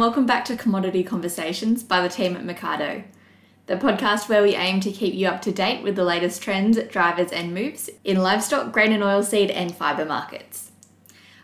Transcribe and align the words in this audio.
Welcome 0.00 0.24
back 0.24 0.46
to 0.46 0.56
Commodity 0.56 1.04
Conversations 1.04 1.82
by 1.82 2.00
the 2.00 2.08
team 2.08 2.34
at 2.34 2.42
Mecardo, 2.42 3.04
the 3.66 3.76
podcast 3.76 4.30
where 4.30 4.42
we 4.42 4.54
aim 4.54 4.80
to 4.80 4.90
keep 4.90 5.12
you 5.12 5.28
up 5.28 5.42
to 5.42 5.52
date 5.52 5.82
with 5.82 5.94
the 5.94 6.04
latest 6.04 6.42
trends, 6.42 6.82
drivers, 6.84 7.30
and 7.32 7.52
moves 7.52 7.90
in 8.02 8.16
livestock, 8.16 8.72
grain 8.72 8.92
and 8.92 9.02
oilseed, 9.02 9.54
and 9.54 9.74
fibre 9.74 10.06
markets. 10.06 10.70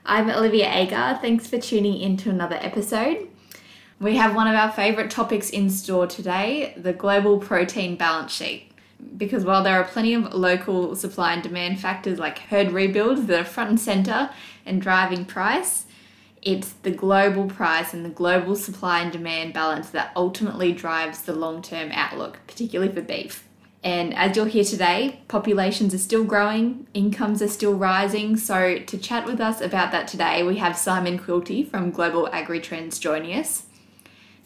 I'm 0.06 0.30
Olivia 0.30 0.72
Agar. 0.72 1.18
Thanks 1.20 1.46
for 1.46 1.58
tuning 1.58 2.00
in 2.00 2.16
to 2.16 2.30
another 2.30 2.56
episode. 2.62 3.28
We 4.00 4.16
have 4.16 4.34
one 4.34 4.48
of 4.48 4.54
our 4.54 4.72
favourite 4.72 5.10
topics 5.10 5.50
in 5.50 5.68
store 5.68 6.06
today 6.06 6.72
the 6.78 6.94
global 6.94 7.38
protein 7.38 7.96
balance 7.96 8.32
sheet. 8.32 8.72
Because 9.18 9.44
while 9.44 9.62
there 9.62 9.78
are 9.78 9.84
plenty 9.84 10.14
of 10.14 10.32
local 10.32 10.96
supply 10.96 11.34
and 11.34 11.42
demand 11.42 11.78
factors 11.78 12.18
like 12.18 12.38
herd 12.38 12.72
rebuilds 12.72 13.26
that 13.26 13.38
are 13.38 13.44
front 13.44 13.68
and 13.68 13.80
centre 13.80 14.30
and 14.64 14.80
driving 14.80 15.26
price, 15.26 15.84
it's 16.46 16.74
the 16.84 16.92
global 16.92 17.48
price 17.48 17.92
and 17.92 18.04
the 18.04 18.08
global 18.08 18.54
supply 18.54 19.00
and 19.00 19.10
demand 19.10 19.52
balance 19.52 19.90
that 19.90 20.12
ultimately 20.14 20.72
drives 20.72 21.22
the 21.22 21.32
long 21.32 21.60
term 21.60 21.90
outlook, 21.92 22.38
particularly 22.46 22.92
for 22.92 23.02
beef. 23.02 23.42
And 23.82 24.14
as 24.14 24.36
you'll 24.36 24.46
hear 24.46 24.62
today, 24.62 25.20
populations 25.26 25.92
are 25.92 25.98
still 25.98 26.22
growing, 26.22 26.86
incomes 26.94 27.42
are 27.42 27.48
still 27.48 27.74
rising. 27.74 28.36
So, 28.36 28.78
to 28.78 28.96
chat 28.96 29.26
with 29.26 29.40
us 29.40 29.60
about 29.60 29.90
that 29.90 30.06
today, 30.06 30.44
we 30.44 30.58
have 30.58 30.76
Simon 30.76 31.18
Quilty 31.18 31.68
from 31.68 31.90
Global 31.90 32.28
Agri 32.28 32.60
Trends 32.60 33.00
joining 33.00 33.36
us. 33.36 33.64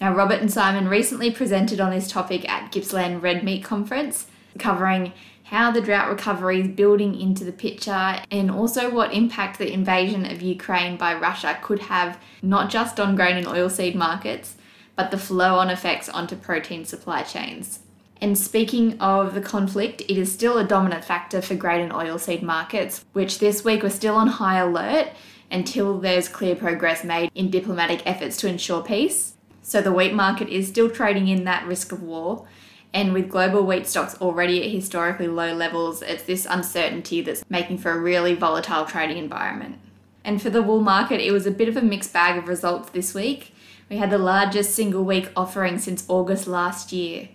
Now, 0.00 0.14
Robert 0.14 0.40
and 0.40 0.50
Simon 0.50 0.88
recently 0.88 1.30
presented 1.30 1.80
on 1.80 1.90
this 1.90 2.10
topic 2.10 2.48
at 2.50 2.72
Gippsland 2.72 3.22
Red 3.22 3.44
Meat 3.44 3.62
Conference, 3.62 4.26
covering 4.58 5.12
how 5.50 5.68
the 5.72 5.80
drought 5.80 6.08
recovery 6.08 6.60
is 6.60 6.68
building 6.68 7.20
into 7.20 7.42
the 7.42 7.50
picture, 7.50 8.22
and 8.30 8.52
also 8.52 8.88
what 8.88 9.12
impact 9.12 9.58
the 9.58 9.72
invasion 9.72 10.24
of 10.24 10.40
Ukraine 10.40 10.96
by 10.96 11.12
Russia 11.12 11.58
could 11.60 11.80
have 11.80 12.16
not 12.40 12.70
just 12.70 13.00
on 13.00 13.16
grain 13.16 13.36
and 13.36 13.48
oilseed 13.48 13.96
markets, 13.96 14.54
but 14.94 15.10
the 15.10 15.18
flow 15.18 15.56
on 15.56 15.68
effects 15.68 16.08
onto 16.08 16.36
protein 16.36 16.84
supply 16.84 17.24
chains. 17.24 17.80
And 18.20 18.38
speaking 18.38 19.00
of 19.00 19.34
the 19.34 19.40
conflict, 19.40 20.02
it 20.02 20.16
is 20.16 20.30
still 20.30 20.56
a 20.56 20.64
dominant 20.64 21.04
factor 21.04 21.42
for 21.42 21.56
grain 21.56 21.80
and 21.80 21.92
oilseed 21.92 22.42
markets, 22.42 23.04
which 23.12 23.40
this 23.40 23.64
week 23.64 23.82
were 23.82 23.90
still 23.90 24.14
on 24.14 24.28
high 24.28 24.60
alert 24.60 25.08
until 25.50 25.98
there's 25.98 26.28
clear 26.28 26.54
progress 26.54 27.02
made 27.02 27.28
in 27.34 27.50
diplomatic 27.50 28.06
efforts 28.06 28.36
to 28.36 28.48
ensure 28.48 28.84
peace. 28.84 29.34
So 29.62 29.80
the 29.80 29.92
wheat 29.92 30.14
market 30.14 30.48
is 30.48 30.68
still 30.68 30.88
trading 30.88 31.26
in 31.26 31.42
that 31.42 31.66
risk 31.66 31.90
of 31.90 32.04
war, 32.04 32.46
and 32.92 33.12
with 33.12 33.28
global 33.28 33.64
wheat 33.64 33.86
stocks 33.86 34.20
already 34.20 34.64
at 34.64 34.70
historically 34.70 35.28
low 35.28 35.54
levels, 35.54 36.02
it's 36.02 36.24
this 36.24 36.46
uncertainty 36.48 37.20
that's 37.20 37.44
making 37.48 37.78
for 37.78 37.92
a 37.92 37.98
really 37.98 38.34
volatile 38.34 38.84
trading 38.84 39.18
environment. 39.18 39.78
And 40.24 40.42
for 40.42 40.50
the 40.50 40.62
wool 40.62 40.80
market, 40.80 41.20
it 41.20 41.32
was 41.32 41.46
a 41.46 41.50
bit 41.50 41.68
of 41.68 41.76
a 41.76 41.82
mixed 41.82 42.12
bag 42.12 42.36
of 42.36 42.48
results 42.48 42.90
this 42.90 43.14
week. 43.14 43.54
We 43.88 43.96
had 43.96 44.10
the 44.10 44.18
largest 44.18 44.74
single 44.74 45.04
week 45.04 45.30
offering 45.36 45.78
since 45.78 46.04
August 46.08 46.46
last 46.46 46.92
year. 46.92 47.28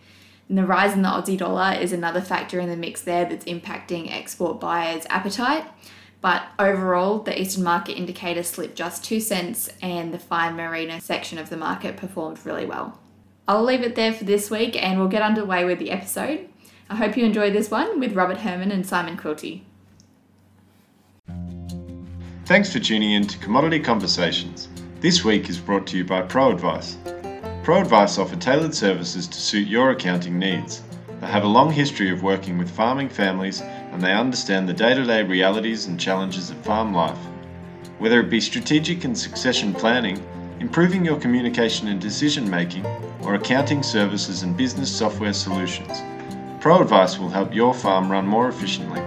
And 0.47 0.57
the 0.57 0.65
rise 0.65 0.93
in 0.93 1.01
the 1.01 1.09
Aussie 1.09 1.37
dollar 1.37 1.75
is 1.79 1.91
another 1.91 2.21
factor 2.21 2.59
in 2.59 2.69
the 2.69 2.77
mix 2.77 3.01
there 3.01 3.25
that's 3.25 3.45
impacting 3.45 4.11
export 4.11 4.59
buyers' 4.59 5.07
appetite. 5.09 5.65
But 6.21 6.43
overall, 6.59 7.19
the 7.19 7.39
Eastern 7.39 7.63
market 7.63 7.97
indicator 7.97 8.43
slipped 8.43 8.75
just 8.75 9.03
2 9.03 9.19
cents, 9.19 9.69
and 9.81 10.13
the 10.13 10.19
fine 10.19 10.55
merino 10.55 10.99
section 10.99 11.37
of 11.37 11.49
the 11.49 11.57
market 11.57 11.97
performed 11.97 12.45
really 12.45 12.65
well. 12.65 12.99
I'll 13.47 13.63
leave 13.63 13.83
it 13.83 13.93
there 13.93 14.11
for 14.11 14.23
this 14.23 14.49
week 14.49 14.81
and 14.81 14.97
we'll 14.97 15.07
get 15.07 15.21
underway 15.21 15.65
with 15.65 15.77
the 15.77 15.91
episode. 15.91 16.49
I 16.89 16.95
hope 16.95 17.15
you 17.15 17.25
enjoy 17.25 17.51
this 17.51 17.69
one 17.69 17.99
with 17.99 18.13
Robert 18.13 18.37
Herrmann 18.37 18.71
and 18.71 18.85
Simon 18.85 19.17
Quilty. 19.17 19.61
Thanks 22.45 22.73
for 22.73 22.79
tuning 22.79 23.11
in 23.11 23.27
to 23.27 23.37
Commodity 23.37 23.79
Conversations. 23.79 24.67
This 24.99 25.23
week 25.23 25.47
is 25.47 25.59
brought 25.59 25.85
to 25.87 25.97
you 25.97 26.03
by 26.03 26.23
ProAdvice. 26.23 26.95
ProAdvice 27.63 28.17
offer 28.17 28.35
tailored 28.35 28.73
services 28.73 29.27
to 29.27 29.37
suit 29.37 29.67
your 29.67 29.91
accounting 29.91 30.39
needs. 30.39 30.81
They 31.21 31.27
have 31.27 31.43
a 31.43 31.47
long 31.47 31.71
history 31.71 32.09
of 32.09 32.23
working 32.23 32.57
with 32.57 32.69
farming 32.69 33.09
families 33.09 33.61
and 33.61 34.01
they 34.01 34.13
understand 34.13 34.67
the 34.67 34.73
day 34.73 34.95
to 34.95 35.03
day 35.03 35.21
realities 35.21 35.85
and 35.85 35.99
challenges 35.99 36.49
of 36.49 36.57
farm 36.57 36.93
life. 36.95 37.17
Whether 37.99 38.21
it 38.21 38.29
be 38.31 38.41
strategic 38.41 39.03
and 39.03 39.15
succession 39.15 39.71
planning, 39.73 40.23
improving 40.65 41.05
your 41.05 41.19
communication 41.19 41.89
and 41.89 42.01
decision 42.01 42.49
making, 42.49 42.83
or 43.21 43.35
accounting 43.35 43.83
services 43.83 44.41
and 44.41 44.57
business 44.57 44.91
software 44.91 45.31
solutions. 45.31 45.91
ProAdvice 46.59 47.19
will 47.19 47.29
help 47.29 47.53
your 47.53 47.71
farm 47.71 48.11
run 48.11 48.25
more 48.25 48.49
efficiently. 48.49 48.99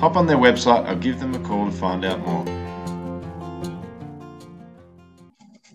Hop 0.00 0.16
on 0.16 0.26
their 0.26 0.36
website 0.36 0.90
or 0.90 0.96
give 0.96 1.20
them 1.20 1.32
a 1.32 1.38
call 1.46 1.66
to 1.66 1.70
find 1.70 2.04
out 2.04 2.18
more. 2.26 2.44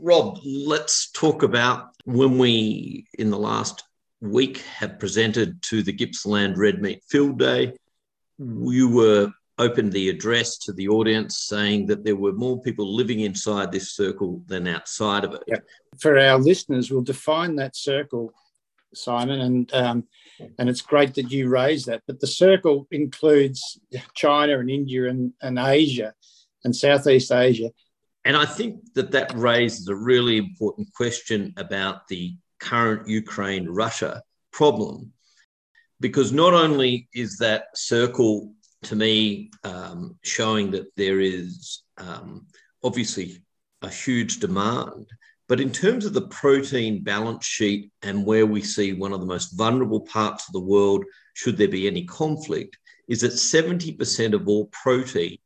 Rob, 0.01 0.37
let's 0.43 1.09
talk 1.11 1.43
about 1.43 1.91
when 2.03 2.37
we, 2.37 3.07
in 3.17 3.29
the 3.29 3.39
last 3.39 3.85
week, 4.19 4.57
have 4.79 4.99
presented 4.99 5.61
to 5.61 5.81
the 5.81 5.93
Gippsland 5.93 6.57
Red 6.57 6.81
Meat 6.81 7.05
Field 7.07 7.39
Day. 7.39 7.71
You 8.37 8.89
were 8.89 9.31
opened 9.61 9.93
the 9.93 10.09
address 10.09 10.57
to 10.57 10.73
the 10.73 10.87
audience 10.87 11.37
saying 11.37 11.85
that 11.85 12.03
there 12.03 12.15
were 12.15 12.33
more 12.33 12.59
people 12.61 12.95
living 12.95 13.21
inside 13.21 13.71
this 13.71 13.91
circle 13.91 14.41
than 14.47 14.67
outside 14.67 15.23
of 15.23 15.33
it. 15.33 15.43
Yeah. 15.47 15.59
For 15.99 16.17
our 16.17 16.39
listeners, 16.39 16.89
we'll 16.89 17.01
define 17.15 17.55
that 17.57 17.75
circle, 17.75 18.33
Simon, 18.93 19.39
and 19.41 19.73
um, 19.73 20.03
and 20.57 20.67
it's 20.69 20.81
great 20.81 21.13
that 21.15 21.31
you 21.31 21.49
raised 21.49 21.85
that. 21.85 22.01
But 22.07 22.19
the 22.19 22.33
circle 22.45 22.87
includes 22.91 23.79
China 24.15 24.59
and 24.59 24.69
India 24.69 25.07
and, 25.07 25.33
and 25.41 25.59
Asia 25.59 26.13
and 26.63 26.75
Southeast 26.75 27.31
Asia. 27.31 27.69
And 28.25 28.35
I 28.35 28.45
think 28.45 28.93
that 28.95 29.11
that 29.11 29.31
raises 29.35 29.87
a 29.87 29.95
really 29.95 30.37
important 30.37 30.87
question 30.93 31.53
about 31.57 32.07
the 32.07 32.35
current 32.59 33.07
Ukraine 33.07 33.67
Russia 33.67 34.23
problem. 34.51 35.13
Because 35.99 36.31
not 36.31 36.53
only 36.53 37.07
is 37.13 37.37
that 37.37 37.65
circle 37.75 38.53
to 38.83 38.95
me 38.95 39.51
um, 39.63 40.17
showing 40.23 40.71
that 40.71 40.87
there 40.95 41.19
is 41.19 41.83
um, 41.97 42.47
obviously 42.83 43.43
a 43.81 43.89
huge 43.89 44.39
demand. 44.39 45.07
But 45.47 45.59
in 45.59 45.71
terms 45.71 46.05
of 46.05 46.13
the 46.13 46.27
protein 46.27 47.03
balance 47.03 47.45
sheet 47.45 47.91
and 48.01 48.25
where 48.25 48.45
we 48.45 48.61
see 48.61 48.93
one 48.93 49.11
of 49.11 49.19
the 49.19 49.25
most 49.25 49.57
vulnerable 49.57 50.01
parts 50.01 50.47
of 50.47 50.53
the 50.53 50.61
world, 50.61 51.03
should 51.33 51.57
there 51.57 51.67
be 51.67 51.87
any 51.87 52.05
conflict, 52.05 52.77
is 53.07 53.21
that 53.21 53.33
70% 53.33 54.33
of 54.33 54.47
all 54.47 54.67
protein, 54.67 55.37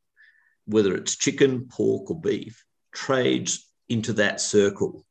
whether 0.66 0.96
it's 0.96 1.16
chicken, 1.16 1.68
pork, 1.68 2.12
or 2.12 2.20
beef, 2.20 2.64
trades 2.94 3.68
into 3.90 4.14
that 4.14 4.40
circle. 4.40 5.06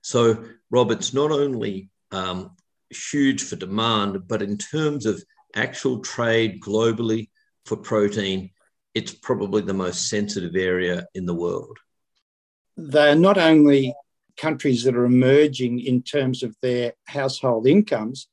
So, 0.00 0.44
Rob, 0.70 0.90
it's 0.90 1.12
not 1.12 1.30
only 1.30 1.90
um, 2.10 2.56
huge 2.88 3.42
for 3.42 3.56
demand, 3.56 4.26
but 4.26 4.42
in 4.42 4.56
terms 4.56 5.04
of 5.04 5.22
actual 5.54 6.00
trade 6.00 6.60
globally, 6.62 7.28
for 7.68 7.76
protein, 7.76 8.50
it's 8.94 9.12
probably 9.12 9.62
the 9.62 9.74
most 9.74 10.08
sensitive 10.08 10.56
area 10.56 11.06
in 11.14 11.26
the 11.26 11.34
world. 11.34 11.76
They're 12.76 13.14
not 13.14 13.38
only 13.38 13.94
countries 14.36 14.84
that 14.84 14.96
are 14.96 15.04
emerging 15.04 15.80
in 15.80 16.02
terms 16.02 16.42
of 16.42 16.56
their 16.62 16.94
household 17.06 17.66
incomes, 17.66 18.28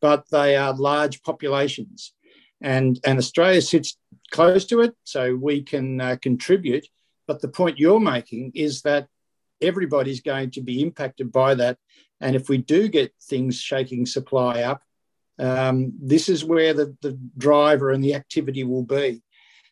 but 0.00 0.28
they 0.30 0.56
are 0.56 0.74
large 0.76 1.22
populations. 1.22 2.12
And, 2.60 3.00
and 3.06 3.18
Australia 3.18 3.62
sits 3.62 3.96
close 4.30 4.66
to 4.66 4.80
it, 4.80 4.94
so 5.04 5.34
we 5.34 5.62
can 5.62 6.00
uh, 6.00 6.16
contribute. 6.20 6.86
But 7.26 7.40
the 7.40 7.48
point 7.48 7.78
you're 7.78 8.00
making 8.00 8.52
is 8.54 8.82
that 8.82 9.08
everybody's 9.60 10.20
going 10.20 10.50
to 10.52 10.60
be 10.60 10.82
impacted 10.82 11.32
by 11.32 11.54
that. 11.54 11.78
And 12.20 12.36
if 12.36 12.48
we 12.48 12.58
do 12.58 12.88
get 12.88 13.14
things 13.22 13.58
shaking 13.58 14.04
supply 14.06 14.62
up, 14.62 14.82
um, 15.38 15.92
this 16.00 16.28
is 16.28 16.44
where 16.44 16.74
the, 16.74 16.96
the 17.02 17.18
driver 17.36 17.90
and 17.90 18.02
the 18.02 18.14
activity 18.14 18.64
will 18.64 18.84
be. 18.84 19.22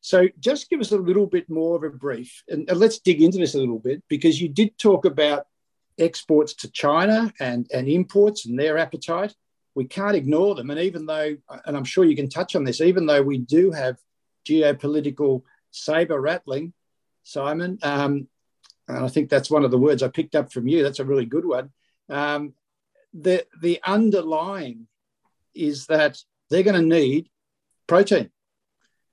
So, 0.00 0.29
just 0.41 0.69
give 0.69 0.81
us 0.81 0.91
a 0.91 0.97
little 0.97 1.26
bit 1.26 1.49
more 1.49 1.76
of 1.76 1.85
a 1.85 1.97
brief, 1.97 2.43
and, 2.49 2.69
and 2.69 2.79
let's 2.79 2.99
dig 2.99 3.23
into 3.23 3.38
this 3.38 3.55
a 3.55 3.59
little 3.59 3.79
bit 3.79 4.03
because 4.09 4.41
you 4.41 4.49
did 4.49 4.76
talk 4.76 5.05
about 5.05 5.47
exports 5.99 6.55
to 6.55 6.70
China 6.70 7.32
and, 7.38 7.69
and 7.73 7.88
imports 7.88 8.47
and 8.47 8.59
their 8.59 8.79
appetite. 8.79 9.35
We 9.75 9.85
can't 9.85 10.17
ignore 10.17 10.55
them. 10.55 10.70
And 10.70 10.81
even 10.81 11.06
though, 11.06 11.37
and 11.64 11.76
I'm 11.76 11.85
sure 11.85 12.05
you 12.05 12.17
can 12.17 12.29
touch 12.29 12.56
on 12.56 12.64
this, 12.64 12.81
even 12.81 13.06
though 13.06 13.23
we 13.23 13.38
do 13.38 13.70
have 13.70 13.97
geopolitical 14.47 15.43
saber 15.70 16.20
rattling, 16.20 16.73
Simon, 17.23 17.79
um, 17.82 18.29
and 18.88 19.05
I 19.05 19.09
think 19.09 19.31
that's 19.31 19.50
one 19.50 19.64
of 19.64 19.70
the 19.70 19.79
words 19.79 20.03
I 20.03 20.09
picked 20.09 20.35
up 20.35 20.53
from 20.53 20.67
you. 20.67 20.82
That's 20.82 20.99
a 20.99 21.05
really 21.05 21.25
good 21.25 21.44
one. 21.44 21.70
Um, 22.09 22.55
the 23.14 23.47
the 23.61 23.79
underlying 23.85 24.88
is 25.54 25.87
that 25.87 26.19
they're 26.50 26.62
going 26.62 26.81
to 26.81 27.00
need 27.00 27.28
protein. 27.87 28.31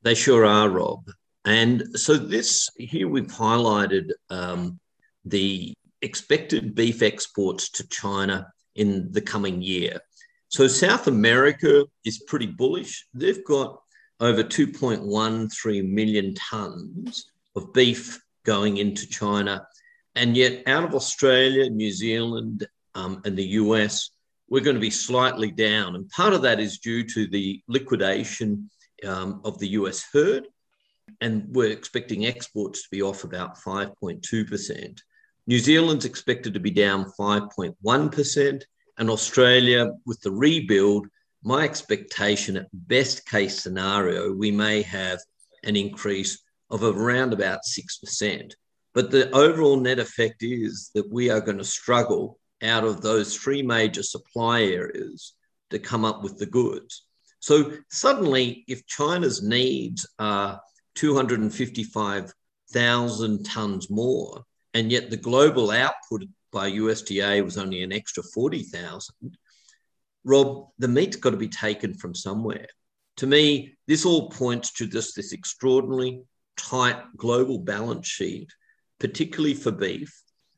They 0.02 0.16
sure 0.16 0.46
are, 0.46 0.70
Rob. 0.70 1.10
And 1.46 1.98
so 2.00 2.18
this 2.18 2.70
here 2.78 3.08
we've 3.08 3.28
highlighted 3.28 4.12
um, 4.30 4.80
the 5.26 5.74
expected 6.02 6.76
beef 6.76 7.02
exports 7.02 7.70
to 7.72 7.88
China 7.88 8.48
in 8.76 9.12
the 9.12 9.22
coming 9.22 9.62
year. 9.62 10.00
So 10.50 10.68
South 10.68 11.08
America 11.08 11.86
is 12.06 12.24
pretty 12.24 12.48
bullish. 12.48 13.06
They've 13.14 13.44
got 13.46 13.82
over 14.20 14.44
2.13 14.44 15.90
million 15.90 16.34
tons 16.36 17.32
of 17.56 17.74
beef 17.74 18.20
going 18.44 18.78
into 18.78 19.08
China. 19.08 19.68
And 20.16 20.36
yet, 20.36 20.64
out 20.68 20.84
of 20.84 20.96
Australia, 20.96 21.70
New 21.70 21.92
Zealand, 21.92 22.68
um, 22.96 23.22
and 23.26 23.38
the 23.38 23.46
US, 23.62 24.10
we're 24.50 24.64
going 24.64 24.76
to 24.76 24.82
be 24.82 24.90
slightly 24.90 25.52
down. 25.52 25.96
And 25.96 26.10
part 26.10 26.34
of 26.34 26.42
that 26.42 26.60
is 26.60 26.80
due 26.80 27.04
to 27.04 27.28
the 27.28 27.62
liquidation 27.68 28.70
um, 29.06 29.42
of 29.44 29.60
the 29.60 29.70
US 29.70 30.06
herd. 30.12 30.48
And 31.22 31.46
we're 31.50 31.72
expecting 31.72 32.26
exports 32.26 32.84
to 32.84 32.90
be 32.92 33.02
off 33.02 33.24
about 33.24 33.58
5.2%. 33.58 35.00
New 35.48 35.60
Zealand's 35.60 36.06
expected 36.06 36.54
to 36.54 36.60
be 36.60 36.72
down 36.72 37.12
5.1%. 37.20 38.64
And 38.98 39.10
Australia, 39.10 39.92
with 40.06 40.20
the 40.22 40.32
rebuild, 40.32 41.08
my 41.44 41.64
expectation 41.64 42.58
at 42.58 42.68
best 42.74 43.26
case 43.26 43.62
scenario, 43.62 44.34
we 44.34 44.52
may 44.52 44.82
have 44.82 45.20
an 45.64 45.76
increase 45.76 46.42
of 46.70 46.84
around 46.84 47.34
about 47.34 47.62
6%. 47.64 48.54
But 48.94 49.12
the 49.12 49.32
overall 49.32 49.80
net 49.80 50.00
effect 50.00 50.44
is 50.44 50.92
that 50.96 51.10
we 51.10 51.30
are 51.30 51.42
going 51.42 51.58
to 51.60 51.64
struggle 51.64 52.40
out 52.62 52.84
of 52.84 53.02
those 53.02 53.36
three 53.36 53.62
major 53.62 54.04
supply 54.04 54.64
areas 54.64 55.34
to 55.70 55.80
come 55.80 56.06
up 56.06 56.24
with 56.24 56.38
the 56.38 56.46
goods. 56.46 57.06
So 57.40 57.74
suddenly, 57.90 58.64
if 58.68 58.86
China's 58.86 59.42
needs 59.42 60.06
are 60.20 60.62
255,000 60.96 63.46
tons 63.46 63.90
more, 63.90 64.44
and 64.74 64.92
yet 64.92 65.10
the 65.10 65.18
global 65.18 65.72
output 65.72 66.26
by 66.52 66.72
USDA 66.72 67.44
was 67.44 67.58
only 67.58 67.84
an 67.84 67.94
extra 67.94 68.24
40,000, 68.24 69.38
Rob, 70.26 70.68
the 70.78 70.88
meat's 70.88 71.16
got 71.16 71.32
to 71.32 71.38
be 71.38 71.48
taken 71.48 71.94
from 71.94 72.14
somewhere. 72.14 72.68
To 73.18 73.28
me, 73.28 73.78
this 73.88 74.06
all 74.06 74.30
points 74.30 74.72
to 74.74 74.88
just 74.88 75.16
this 75.16 75.34
extraordinarily 75.34 76.24
tight 76.58 77.02
global 77.16 77.60
balance 77.60 78.08
sheet, 78.08 78.52
particularly 79.00 79.54
for 79.54 79.72
beef, 79.72 80.14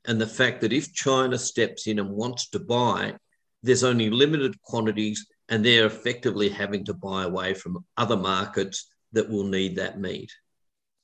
and 0.08 0.20
the 0.20 0.28
fact 0.28 0.62
that 0.62 0.74
if 0.74 0.94
China 0.94 1.38
steps 1.38 1.88
in 1.88 2.00
and 2.00 2.10
wants 2.10 2.50
to 2.50 2.60
buy, 2.60 3.16
there's 3.64 3.84
only 3.84 4.10
limited 4.10 4.62
quantities 4.64 5.28
and 5.50 5.64
they're 5.64 5.86
effectively 5.86 6.50
having 6.50 6.86
to 6.86 6.94
buy 6.94 7.24
away 7.24 7.54
from 7.54 7.86
other 7.98 8.18
markets 8.18 8.90
that 9.12 9.30
will 9.30 9.44
need 9.44 9.76
that 9.76 10.00
meat. 10.00 10.32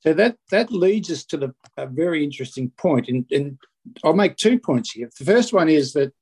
So 0.00 0.12
that 0.14 0.36
that 0.50 0.72
leads 0.72 1.10
us 1.10 1.24
to 1.26 1.36
the, 1.36 1.54
a 1.76 1.86
very 1.86 2.22
interesting 2.22 2.70
point, 2.70 3.08
and, 3.08 3.26
and 3.30 3.58
I'll 4.04 4.12
make 4.12 4.36
two 4.36 4.58
points 4.58 4.92
here. 4.92 5.10
The 5.18 5.24
first 5.24 5.52
one 5.52 5.68
is 5.68 5.92
that 5.94 6.12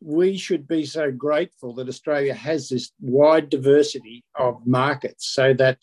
we 0.00 0.36
should 0.36 0.66
be 0.66 0.84
so 0.84 1.12
grateful 1.12 1.74
that 1.74 1.88
Australia 1.88 2.34
has 2.34 2.68
this 2.68 2.90
wide 3.00 3.48
diversity 3.48 4.24
of 4.34 4.66
markets, 4.66 5.28
so 5.28 5.54
that 5.54 5.78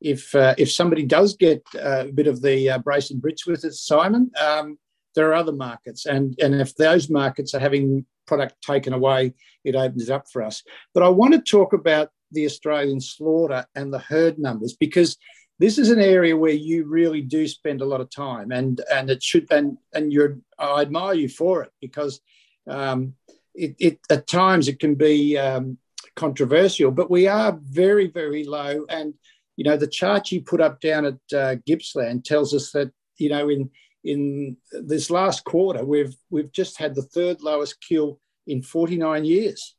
if 0.00 0.32
uh, 0.34 0.54
if 0.58 0.70
somebody 0.70 1.04
does 1.04 1.36
get 1.36 1.62
a 1.74 2.04
bit 2.04 2.28
of 2.28 2.40
the 2.40 2.70
uh, 2.70 2.78
brace 2.78 3.10
and 3.10 3.20
brits 3.20 3.46
with 3.46 3.64
it, 3.64 3.74
Simon, 3.74 4.30
um, 4.40 4.78
there 5.16 5.28
are 5.30 5.34
other 5.34 5.52
markets, 5.52 6.06
and 6.06 6.38
and 6.40 6.54
if 6.54 6.76
those 6.76 7.10
markets 7.10 7.54
are 7.54 7.58
having 7.58 8.06
product 8.26 8.54
taken 8.62 8.92
away, 8.92 9.34
it 9.64 9.74
opens 9.74 10.08
it 10.08 10.12
up 10.12 10.26
for 10.30 10.42
us. 10.42 10.62
But 10.94 11.02
I 11.02 11.08
want 11.08 11.34
to 11.34 11.40
talk 11.40 11.72
about 11.72 12.10
the 12.30 12.44
Australian 12.44 13.00
slaughter 13.00 13.66
and 13.74 13.92
the 13.92 13.98
herd 13.98 14.38
numbers 14.38 14.76
because 14.78 15.16
this 15.58 15.78
is 15.78 15.90
an 15.90 16.00
area 16.00 16.36
where 16.36 16.52
you 16.52 16.84
really 16.84 17.22
do 17.22 17.48
spend 17.48 17.80
a 17.80 17.86
lot 17.86 18.00
of 18.00 18.10
time, 18.10 18.52
and 18.52 18.80
and 18.92 19.10
it 19.10 19.22
should 19.22 19.50
and 19.50 19.78
and 19.94 20.12
you're 20.12 20.38
I 20.58 20.82
admire 20.82 21.14
you 21.14 21.28
for 21.28 21.62
it 21.62 21.72
because 21.80 22.20
um, 22.68 23.14
it, 23.54 23.74
it, 23.78 24.00
at 24.10 24.26
times 24.26 24.68
it 24.68 24.78
can 24.78 24.96
be 24.96 25.38
um, 25.38 25.78
controversial, 26.14 26.90
but 26.90 27.10
we 27.10 27.26
are 27.26 27.58
very 27.62 28.08
very 28.08 28.44
low, 28.44 28.84
and 28.90 29.14
you 29.56 29.64
know 29.64 29.78
the 29.78 29.86
chart 29.86 30.30
you 30.30 30.42
put 30.42 30.60
up 30.60 30.80
down 30.80 31.06
at 31.06 31.36
uh, 31.36 31.54
Gippsland 31.66 32.24
tells 32.24 32.52
us 32.52 32.70
that 32.72 32.90
you 33.16 33.30
know 33.30 33.48
in 33.48 33.70
in 34.06 34.56
this 34.70 35.10
last 35.10 35.44
quarter, 35.44 35.84
we've 35.84 36.14
we've 36.30 36.52
just 36.52 36.78
had 36.78 36.94
the 36.94 37.02
third 37.02 37.42
lowest 37.42 37.80
kill 37.80 38.20
in 38.46 38.62
49 38.62 39.24
years. 39.24 39.74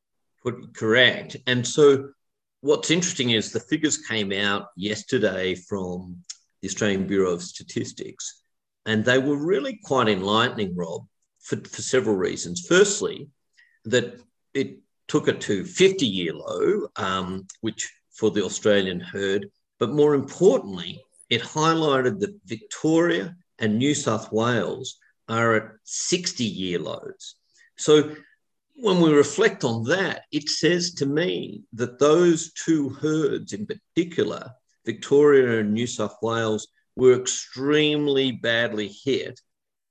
Correct. 0.74 1.38
And 1.48 1.66
so 1.66 2.10
what's 2.62 2.92
interesting 2.92 3.32
is 3.32 3.52
the 3.52 3.60
figures 3.60 3.98
came 3.98 4.32
out 4.32 4.68
yesterday 4.76 5.56
from 5.56 6.24
the 6.62 6.68
Australian 6.68 7.08
Bureau 7.08 7.32
of 7.32 7.42
Statistics, 7.42 8.42
and 8.86 9.04
they 9.04 9.18
were 9.18 9.38
really 9.38 9.80
quite 9.84 10.10
enlightening, 10.10 10.76
Rob, 10.76 11.08
for, 11.40 11.58
for 11.58 11.82
several 11.82 12.16
reasons. 12.16 12.66
Firstly, 12.68 13.30
that 13.86 14.20
it 14.54 14.80
took 15.08 15.28
it 15.28 15.40
to 15.42 15.64
50 15.64 16.06
year 16.06 16.34
low, 16.34 16.88
um, 16.98 17.48
which 17.62 17.90
for 18.12 18.32
the 18.32 18.44
Australian 18.44 19.00
herd, 19.00 19.50
but 19.80 19.92
more 19.92 20.16
importantly, 20.16 21.02
it 21.30 21.42
highlighted 21.42 22.20
that 22.20 22.40
Victoria 22.46 23.36
and 23.60 23.78
New 23.78 23.96
South 23.96 24.32
Wales 24.32 24.98
are 25.28 25.56
at 25.56 25.72
60 25.84 26.44
year 26.44 26.80
lows. 26.80 27.36
So 27.78 28.16
when 28.76 29.02
we 29.02 29.12
reflect 29.12 29.64
on 29.64 29.84
that, 29.86 30.24
it 30.32 30.50
says 30.50 30.94
to 30.96 31.06
me 31.06 31.64
that 31.74 32.00
those 32.00 32.54
two 32.54 32.90
herds 32.90 33.54
in 33.54 33.66
particular, 33.66 34.52
Victoria 34.86 35.60
and 35.60 35.74
New 35.74 35.88
South 35.88 36.16
Wales, 36.22 36.68
were 36.96 37.20
extremely 37.20 38.32
badly 38.32 38.92
hit 39.04 39.40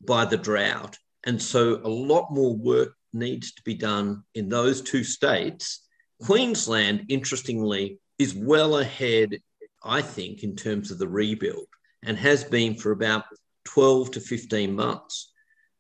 by 0.05 0.25
the 0.25 0.37
drought. 0.37 0.99
And 1.25 1.41
so 1.41 1.81
a 1.85 1.89
lot 1.89 2.33
more 2.33 2.57
work 2.57 2.95
needs 3.13 3.53
to 3.55 3.63
be 3.63 3.75
done 3.75 4.23
in 4.35 4.49
those 4.49 4.83
two 4.83 5.05
states. 5.05 5.81
Queensland, 6.23 7.07
interestingly, 7.09 7.99
is 8.19 8.35
well 8.35 8.79
ahead, 8.79 9.41
I 9.83 10.03
think, 10.03 10.43
in 10.43 10.57
terms 10.57 10.91
of 10.91 10.99
the 10.99 11.09
rebuild 11.09 11.67
and 12.05 12.17
has 12.17 12.45
been 12.45 12.75
for 12.77 12.93
about 12.93 13.25
12 13.67 14.13
to 14.13 14.21
15 14.21 14.75
months. 14.75 15.33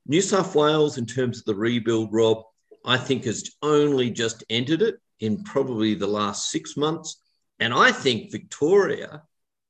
New 0.07 0.21
South 0.21 0.55
Wales, 0.55 0.99
in 0.99 1.07
terms 1.07 1.39
of 1.39 1.45
the 1.47 1.55
rebuild, 1.55 2.11
Rob, 2.13 2.43
I 2.85 2.97
think 2.97 3.25
has 3.25 3.51
only 3.63 4.11
just 4.11 4.45
entered 4.51 4.83
it 4.83 4.97
in 5.19 5.43
probably 5.43 5.95
the 5.95 6.07
last 6.07 6.51
six 6.51 6.77
months. 6.77 7.21
And 7.59 7.73
I 7.73 7.91
think 7.91 8.31
Victoria, 8.31 9.23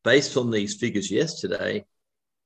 based 0.04 0.36
on 0.36 0.50
these 0.50 0.74
figures 0.74 1.10
yesterday, 1.10 1.86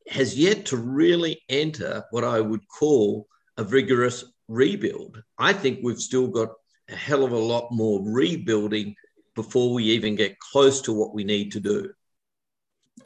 has 0.08 0.38
yet 0.38 0.66
to 0.66 0.76
really 0.76 1.42
enter 1.48 2.04
what 2.10 2.24
I 2.24 2.40
would 2.40 2.66
call 2.68 3.26
a 3.56 3.64
vigorous 3.64 4.24
rebuild. 4.48 5.22
I 5.38 5.52
think 5.52 5.80
we've 5.82 6.00
still 6.00 6.28
got 6.28 6.50
a 6.88 6.94
hell 6.94 7.24
of 7.24 7.32
a 7.32 7.38
lot 7.38 7.70
more 7.70 8.00
rebuilding 8.04 8.94
before 9.34 9.72
we 9.72 9.84
even 9.84 10.16
get 10.16 10.38
close 10.38 10.82
to 10.82 10.92
what 10.92 11.14
we 11.14 11.24
need 11.24 11.52
to 11.52 11.60
do. 11.60 11.92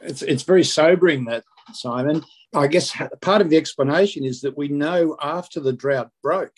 It's, 0.01 0.21
it's 0.21 0.43
very 0.43 0.63
sobering 0.63 1.25
that, 1.25 1.43
Simon. 1.73 2.23
I 2.53 2.67
guess 2.67 2.95
part 3.21 3.41
of 3.41 3.49
the 3.49 3.57
explanation 3.57 4.23
is 4.23 4.41
that 4.41 4.57
we 4.57 4.67
know 4.67 5.17
after 5.21 5.59
the 5.59 5.73
drought 5.73 6.09
broke, 6.23 6.53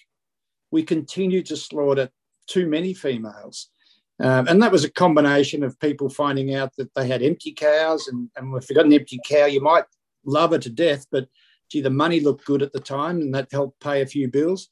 we 0.72 0.84
continued 0.84 1.46
to 1.48 1.58
slaughter 1.58 2.10
too 2.48 2.68
many 2.68 2.94
females. 2.94 3.70
Um, 4.20 4.48
and 4.48 4.62
that 4.62 4.72
was 4.72 4.84
a 4.84 4.92
combination 4.92 5.64
of 5.64 5.80
people 5.80 6.10
finding 6.10 6.56
out 6.56 6.76
that 6.78 6.94
they 6.96 7.08
had 7.08 7.22
empty 7.22 7.52
cows. 7.54 8.08
And, 8.08 8.30
and 8.36 8.56
if 8.58 8.70
you 8.70 8.76
got 8.76 8.86
an 8.86 8.94
empty 8.94 9.20
cow, 9.24 9.46
you 9.46 9.62
might 9.62 9.86
love 10.26 10.52
her 10.52 10.60
to 10.60 10.70
death, 10.70 11.06
but 11.12 11.28
gee, 11.70 11.82
the 11.82 11.90
money 11.90 12.20
looked 12.20 12.46
good 12.46 12.62
at 12.62 12.74
the 12.74 12.80
time 12.80 13.22
and 13.22 13.34
that 13.36 13.52
helped 13.52 13.80
pay 13.80 14.02
a 14.02 14.08
few 14.08 14.28
bills. 14.28 14.70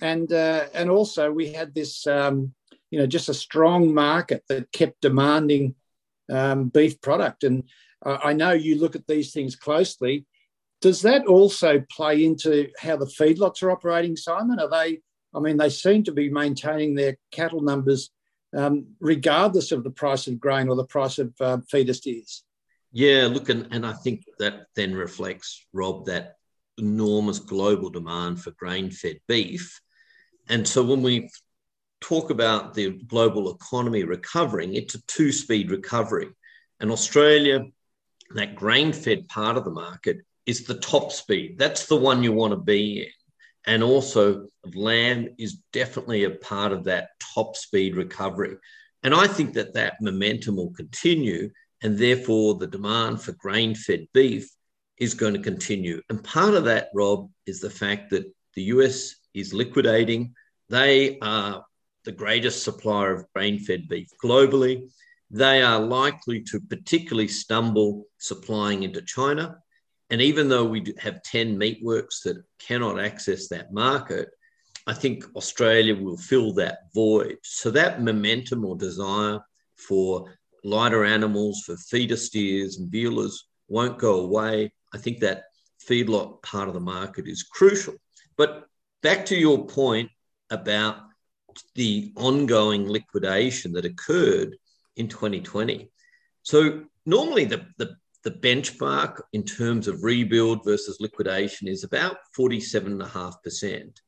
And, 0.00 0.32
uh, 0.32 0.66
and 0.74 0.90
also, 0.90 1.30
we 1.30 1.52
had 1.52 1.74
this, 1.74 2.06
um, 2.06 2.54
you 2.90 2.98
know, 2.98 3.06
just 3.06 3.28
a 3.28 3.34
strong 3.34 3.92
market 3.92 4.42
that 4.48 4.72
kept 4.72 5.00
demanding 5.02 5.74
um, 6.30 6.68
beef 6.68 7.00
product. 7.00 7.44
And 7.44 7.64
I 8.04 8.32
know 8.32 8.52
you 8.52 8.80
look 8.80 8.96
at 8.96 9.06
these 9.06 9.32
things 9.32 9.54
closely. 9.54 10.26
Does 10.82 11.00
that 11.02 11.26
also 11.26 11.82
play 11.90 12.24
into 12.24 12.68
how 12.78 12.96
the 12.96 13.06
feedlots 13.06 13.62
are 13.62 13.70
operating, 13.70 14.16
Simon? 14.16 14.60
Are 14.60 14.68
they, 14.68 15.00
I 15.34 15.40
mean, 15.40 15.56
they 15.56 15.70
seem 15.70 16.04
to 16.04 16.12
be 16.12 16.28
maintaining 16.28 16.94
their 16.94 17.16
cattle 17.30 17.62
numbers 17.62 18.10
um, 18.54 18.86
regardless 19.00 19.72
of 19.72 19.84
the 19.84 19.90
price 19.90 20.26
of 20.26 20.40
grain 20.40 20.68
or 20.68 20.76
the 20.76 20.84
price 20.84 21.18
of 21.18 21.32
uh, 21.40 21.58
feeder 21.70 21.94
steers. 21.94 22.44
Yeah, 22.92 23.28
look, 23.30 23.48
and, 23.48 23.68
and 23.70 23.86
I 23.86 23.94
think 23.94 24.24
that 24.38 24.66
then 24.76 24.94
reflects, 24.94 25.66
Rob, 25.72 26.06
that 26.06 26.36
enormous 26.78 27.38
global 27.38 27.90
demand 27.90 28.42
for 28.42 28.50
grain 28.52 28.90
fed 28.90 29.20
beef. 29.28 29.80
And 30.48 30.66
so 30.66 30.82
when 30.82 31.02
we 31.02 31.30
talk 32.00 32.30
about 32.30 32.74
the 32.74 32.90
global 33.06 33.54
economy 33.54 34.04
recovering, 34.04 34.74
it's 34.74 34.94
a 34.94 35.02
two 35.06 35.32
speed 35.32 35.70
recovery. 35.70 36.28
And 36.80 36.90
Australia, 36.90 37.64
that 38.34 38.56
grain 38.56 38.92
fed 38.92 39.28
part 39.28 39.56
of 39.56 39.64
the 39.64 39.70
market, 39.70 40.18
is 40.46 40.64
the 40.64 40.78
top 40.78 41.12
speed. 41.12 41.58
That's 41.58 41.86
the 41.86 41.96
one 41.96 42.22
you 42.22 42.32
want 42.32 42.52
to 42.52 42.58
be 42.58 43.02
in. 43.02 43.08
And 43.64 43.82
also, 43.82 44.48
lamb 44.74 45.28
is 45.38 45.58
definitely 45.72 46.24
a 46.24 46.30
part 46.30 46.72
of 46.72 46.84
that 46.84 47.10
top 47.34 47.56
speed 47.56 47.96
recovery. 47.96 48.56
And 49.04 49.14
I 49.14 49.26
think 49.26 49.54
that 49.54 49.74
that 49.74 50.00
momentum 50.00 50.56
will 50.56 50.72
continue. 50.72 51.50
And 51.82 51.96
therefore, 51.96 52.56
the 52.56 52.66
demand 52.66 53.22
for 53.22 53.32
grain 53.32 53.74
fed 53.74 54.06
beef 54.12 54.50
is 54.98 55.14
going 55.14 55.34
to 55.34 55.40
continue. 55.40 56.00
And 56.08 56.22
part 56.22 56.54
of 56.54 56.64
that, 56.64 56.88
Rob, 56.94 57.30
is 57.46 57.60
the 57.60 57.70
fact 57.70 58.10
that 58.10 58.24
the 58.54 58.62
US 58.64 59.16
is 59.34 59.54
liquidating. 59.54 60.34
They 60.68 61.18
are 61.20 61.64
the 62.04 62.12
greatest 62.12 62.64
supplier 62.64 63.12
of 63.14 63.32
grain 63.32 63.58
fed 63.58 63.88
beef 63.88 64.08
globally. 64.22 64.90
They 65.30 65.62
are 65.62 65.80
likely 65.80 66.42
to 66.44 66.60
particularly 66.60 67.28
stumble 67.28 68.04
supplying 68.18 68.82
into 68.82 69.02
China. 69.02 69.58
And 70.12 70.20
even 70.20 70.50
though 70.50 70.66
we 70.66 70.84
have 70.98 71.22
10 71.22 71.58
meatworks 71.58 72.22
that 72.24 72.36
cannot 72.58 73.00
access 73.00 73.48
that 73.48 73.72
market, 73.72 74.28
I 74.86 74.92
think 74.92 75.24
Australia 75.34 75.96
will 75.96 76.18
fill 76.18 76.52
that 76.54 76.80
void. 76.94 77.38
So 77.42 77.70
that 77.70 78.02
momentum 78.02 78.66
or 78.66 78.76
desire 78.76 79.40
for 79.76 80.26
lighter 80.64 81.06
animals, 81.06 81.62
for 81.64 81.78
feeder 81.78 82.18
steers 82.18 82.76
and 82.76 82.92
vealers 82.92 83.32
won't 83.68 83.98
go 83.98 84.20
away. 84.20 84.74
I 84.92 84.98
think 84.98 85.20
that 85.20 85.44
feedlot 85.88 86.42
part 86.42 86.68
of 86.68 86.74
the 86.74 86.80
market 86.80 87.26
is 87.26 87.44
crucial. 87.44 87.94
But 88.36 88.66
back 89.02 89.24
to 89.26 89.34
your 89.34 89.66
point 89.66 90.10
about 90.50 90.96
the 91.74 92.12
ongoing 92.16 92.86
liquidation 92.86 93.72
that 93.72 93.86
occurred 93.86 94.58
in 94.94 95.08
2020. 95.08 95.90
So 96.42 96.84
normally 97.06 97.46
the, 97.46 97.66
the, 97.78 97.96
the 98.24 98.30
benchmark 98.30 99.20
in 99.32 99.42
terms 99.42 99.88
of 99.88 100.04
rebuild 100.04 100.64
versus 100.64 100.98
liquidation 101.00 101.68
is 101.68 101.84
about 101.84 102.18
47.5%. 102.38 104.00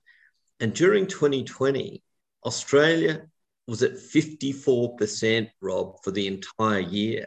And 0.61 0.73
during 0.73 1.07
2020, 1.07 2.03
Australia 2.45 3.27
was 3.67 3.83
at 3.83 3.93
54%, 3.93 5.51
Rob, 5.61 5.97
for 6.05 6.11
the 6.11 6.27
entire 6.27 6.81
year. 6.81 7.27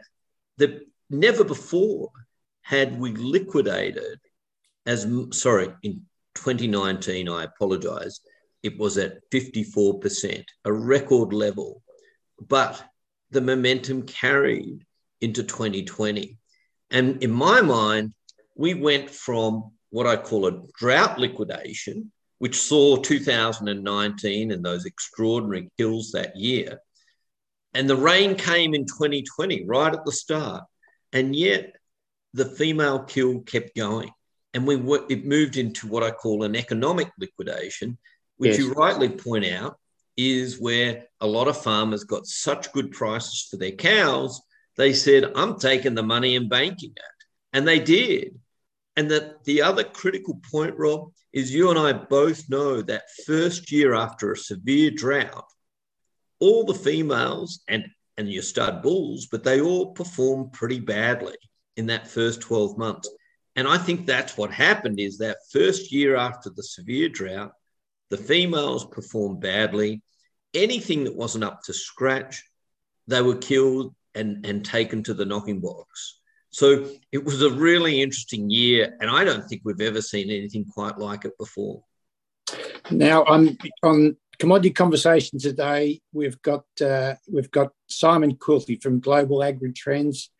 The, 0.56 0.82
never 1.10 1.44
before 1.44 2.10
had 2.62 2.98
we 2.98 3.12
liquidated 3.12 4.18
as, 4.86 5.06
sorry, 5.32 5.68
in 5.82 6.06
2019, 6.34 7.28
I 7.28 7.44
apologize, 7.44 8.20
it 8.62 8.78
was 8.78 8.96
at 8.96 9.18
54%, 9.30 10.44
a 10.64 10.72
record 10.72 11.32
level. 11.32 11.82
But 12.40 12.82
the 13.30 13.40
momentum 13.40 14.02
carried 14.02 14.86
into 15.20 15.42
2020. 15.42 16.37
And 16.90 17.22
in 17.22 17.30
my 17.30 17.60
mind, 17.60 18.14
we 18.54 18.74
went 18.74 19.10
from 19.10 19.72
what 19.90 20.06
I 20.06 20.16
call 20.16 20.46
a 20.46 20.62
drought 20.78 21.18
liquidation, 21.18 22.12
which 22.38 22.60
saw 22.60 22.96
2019 22.96 24.52
and 24.52 24.64
those 24.64 24.84
extraordinary 24.84 25.70
kills 25.76 26.12
that 26.12 26.36
year. 26.36 26.80
And 27.74 27.88
the 27.88 27.96
rain 27.96 28.36
came 28.36 28.74
in 28.74 28.86
2020, 28.86 29.64
right 29.64 29.92
at 29.92 30.04
the 30.04 30.12
start. 30.12 30.64
And 31.12 31.34
yet 31.34 31.76
the 32.34 32.44
female 32.44 33.00
kill 33.00 33.40
kept 33.40 33.76
going. 33.76 34.10
And 34.54 34.66
we 34.66 34.76
were, 34.76 35.04
it 35.08 35.26
moved 35.26 35.56
into 35.56 35.86
what 35.86 36.02
I 36.02 36.10
call 36.10 36.42
an 36.42 36.56
economic 36.56 37.10
liquidation, 37.18 37.98
which 38.38 38.52
yes. 38.52 38.58
you 38.58 38.72
rightly 38.72 39.08
point 39.08 39.46
out 39.46 39.78
is 40.16 40.60
where 40.60 41.04
a 41.20 41.26
lot 41.26 41.48
of 41.48 41.62
farmers 41.62 42.04
got 42.04 42.26
such 42.26 42.72
good 42.72 42.90
prices 42.90 43.46
for 43.50 43.56
their 43.56 43.72
cows, 43.72 44.40
they 44.78 44.92
said, 44.92 45.32
I'm 45.34 45.58
taking 45.58 45.94
the 45.94 46.04
money 46.04 46.36
and 46.36 46.48
banking 46.48 46.92
it. 46.96 47.26
And 47.52 47.66
they 47.66 47.80
did. 47.80 48.38
And 48.96 49.10
that 49.10 49.44
the 49.44 49.62
other 49.62 49.84
critical 49.84 50.40
point, 50.50 50.78
Rob, 50.78 51.12
is 51.32 51.52
you 51.52 51.70
and 51.70 51.78
I 51.78 51.92
both 51.92 52.48
know 52.48 52.80
that 52.82 53.10
first 53.26 53.70
year 53.72 53.94
after 53.94 54.32
a 54.32 54.36
severe 54.36 54.90
drought, 54.90 55.46
all 56.38 56.64
the 56.64 56.74
females 56.74 57.60
and, 57.68 57.86
and 58.16 58.32
your 58.32 58.42
stud 58.42 58.82
bulls, 58.82 59.26
but 59.26 59.42
they 59.42 59.60
all 59.60 59.92
perform 59.92 60.50
pretty 60.50 60.78
badly 60.78 61.36
in 61.76 61.86
that 61.86 62.08
first 62.08 62.40
12 62.40 62.78
months. 62.78 63.10
And 63.56 63.66
I 63.66 63.78
think 63.78 64.06
that's 64.06 64.36
what 64.36 64.52
happened 64.52 65.00
is 65.00 65.18
that 65.18 65.38
first 65.52 65.92
year 65.92 66.14
after 66.14 66.50
the 66.50 66.62
severe 66.62 67.08
drought, 67.08 67.52
the 68.10 68.16
females 68.16 68.84
performed 68.84 69.40
badly. 69.40 70.02
Anything 70.54 71.04
that 71.04 71.16
wasn't 71.16 71.44
up 71.44 71.62
to 71.64 71.74
scratch, 71.74 72.44
they 73.08 73.22
were 73.22 73.36
killed 73.36 73.94
and, 74.18 74.44
and 74.44 74.64
taken 74.64 75.02
to 75.04 75.14
the 75.14 75.24
knocking 75.24 75.60
box. 75.60 76.20
So 76.50 76.88
it 77.12 77.24
was 77.24 77.42
a 77.42 77.50
really 77.50 78.00
interesting 78.00 78.50
year, 78.50 78.96
and 79.00 79.10
I 79.10 79.24
don't 79.24 79.46
think 79.48 79.62
we've 79.64 79.80
ever 79.80 80.00
seen 80.00 80.30
anything 80.30 80.64
quite 80.64 80.98
like 80.98 81.24
it 81.24 81.36
before. 81.38 81.82
Now, 82.90 83.24
on 83.24 83.58
on 83.82 84.16
commodity 84.38 84.70
conversation 84.70 85.38
today, 85.38 86.00
we've 86.12 86.40
got 86.42 86.64
uh, 86.80 87.14
we've 87.30 87.50
got 87.50 87.72
Simon 87.88 88.36
Quilty 88.36 88.82
from 88.82 89.00
Global 89.00 89.42
Agri 89.42 89.72
Trends, 89.72 90.30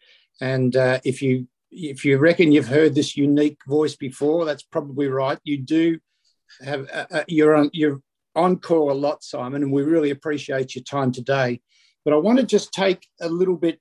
and 0.40 0.74
uh, 0.74 1.00
if 1.04 1.20
you 1.20 1.46
if 1.70 2.04
you 2.06 2.16
reckon 2.16 2.52
you've 2.52 2.68
heard 2.68 2.94
this 2.94 3.16
unique 3.16 3.58
voice 3.66 3.96
before, 3.96 4.46
that's 4.46 4.62
probably 4.62 5.08
right. 5.08 5.38
You 5.44 5.58
do 5.58 5.98
have 6.62 6.88
uh, 6.90 7.06
uh 7.10 7.24
you're 7.28 7.54
on 7.54 7.70
you're 7.74 8.00
on 8.34 8.58
call 8.58 8.90
a 8.90 8.94
lot, 8.94 9.22
Simon, 9.22 9.62
and 9.62 9.72
we 9.72 9.82
really 9.82 10.10
appreciate 10.10 10.74
your 10.74 10.84
time 10.84 11.12
today. 11.12 11.60
But 12.08 12.14
I 12.14 12.20
want 12.20 12.38
to 12.38 12.46
just 12.46 12.72
take 12.72 13.06
a 13.20 13.28
little 13.28 13.58
bit 13.58 13.78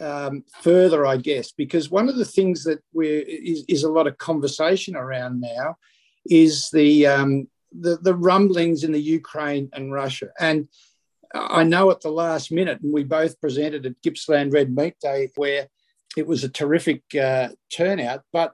um, 0.00 0.44
further, 0.60 1.06
I 1.06 1.16
guess, 1.16 1.50
because 1.50 1.90
one 1.90 2.10
of 2.10 2.16
the 2.16 2.26
things 2.26 2.62
that 2.64 2.80
we're 2.92 3.22
is, 3.22 3.64
is 3.68 3.84
a 3.84 3.90
lot 3.90 4.06
of 4.06 4.18
conversation 4.18 4.94
around 4.94 5.40
now 5.40 5.76
is 6.26 6.68
the, 6.74 7.06
um, 7.06 7.48
the 7.72 7.96
the 8.02 8.14
rumblings 8.14 8.84
in 8.84 8.92
the 8.92 9.00
Ukraine 9.00 9.70
and 9.72 9.90
Russia. 9.90 10.28
And 10.38 10.68
I 11.32 11.64
know 11.64 11.90
at 11.90 12.02
the 12.02 12.10
last 12.10 12.52
minute, 12.52 12.82
and 12.82 12.92
we 12.92 13.02
both 13.02 13.40
presented 13.40 13.86
at 13.86 14.02
Gippsland 14.02 14.52
Red 14.52 14.76
Meat 14.76 14.96
Day, 15.00 15.30
where 15.36 15.68
it 16.18 16.26
was 16.26 16.44
a 16.44 16.50
terrific 16.50 17.02
uh, 17.14 17.48
turnout. 17.72 18.24
But 18.30 18.52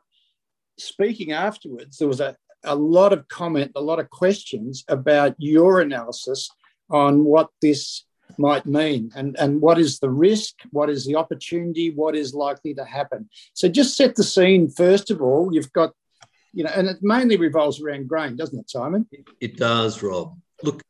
speaking 0.79 1.33
afterwards, 1.33 1.99
there 1.99 2.07
was 2.07 2.21
a, 2.21 2.37
a 2.63 2.77
lot 2.77 3.13
of 3.13 3.27
comment, 3.27 3.73
a 3.75 3.81
lot 3.81 3.99
of 3.99 4.09
questions 4.09 4.85
about 4.87 5.35
your 5.39 5.81
analysis 5.81 6.49
on 6.89 7.25
what 7.25 7.49
this 7.61 8.05
might 8.39 8.67
mean 8.67 9.11
and, 9.15 9.37
and 9.39 9.61
what 9.61 9.79
is 9.79 9.99
the 9.99 10.11
risk, 10.11 10.55
what 10.71 10.91
is 10.91 11.05
the 11.05 11.17
opportunity, 11.17 11.91
what 11.91 12.17
is 12.17 12.35
likely 12.35 12.75
to 12.75 12.85
happen. 12.85 13.29
So 13.53 13.69
just 13.69 13.97
set 13.97 14.15
the 14.17 14.25
scene 14.25 14.69
first 14.69 15.11
of 15.11 15.21
all. 15.23 15.55
You've 15.55 15.73
got, 15.73 15.93
you 16.53 16.65
know, 16.65 16.71
and 16.75 16.89
it 16.89 16.99
mainly 17.03 17.37
revolves 17.37 17.81
around 17.81 18.09
grain, 18.09 18.37
doesn't 18.37 18.59
it, 18.59 18.71
Simon? 18.71 19.07
It 19.41 19.57
does, 19.57 20.03
Rob. 20.03 20.37
Look, 20.63 20.83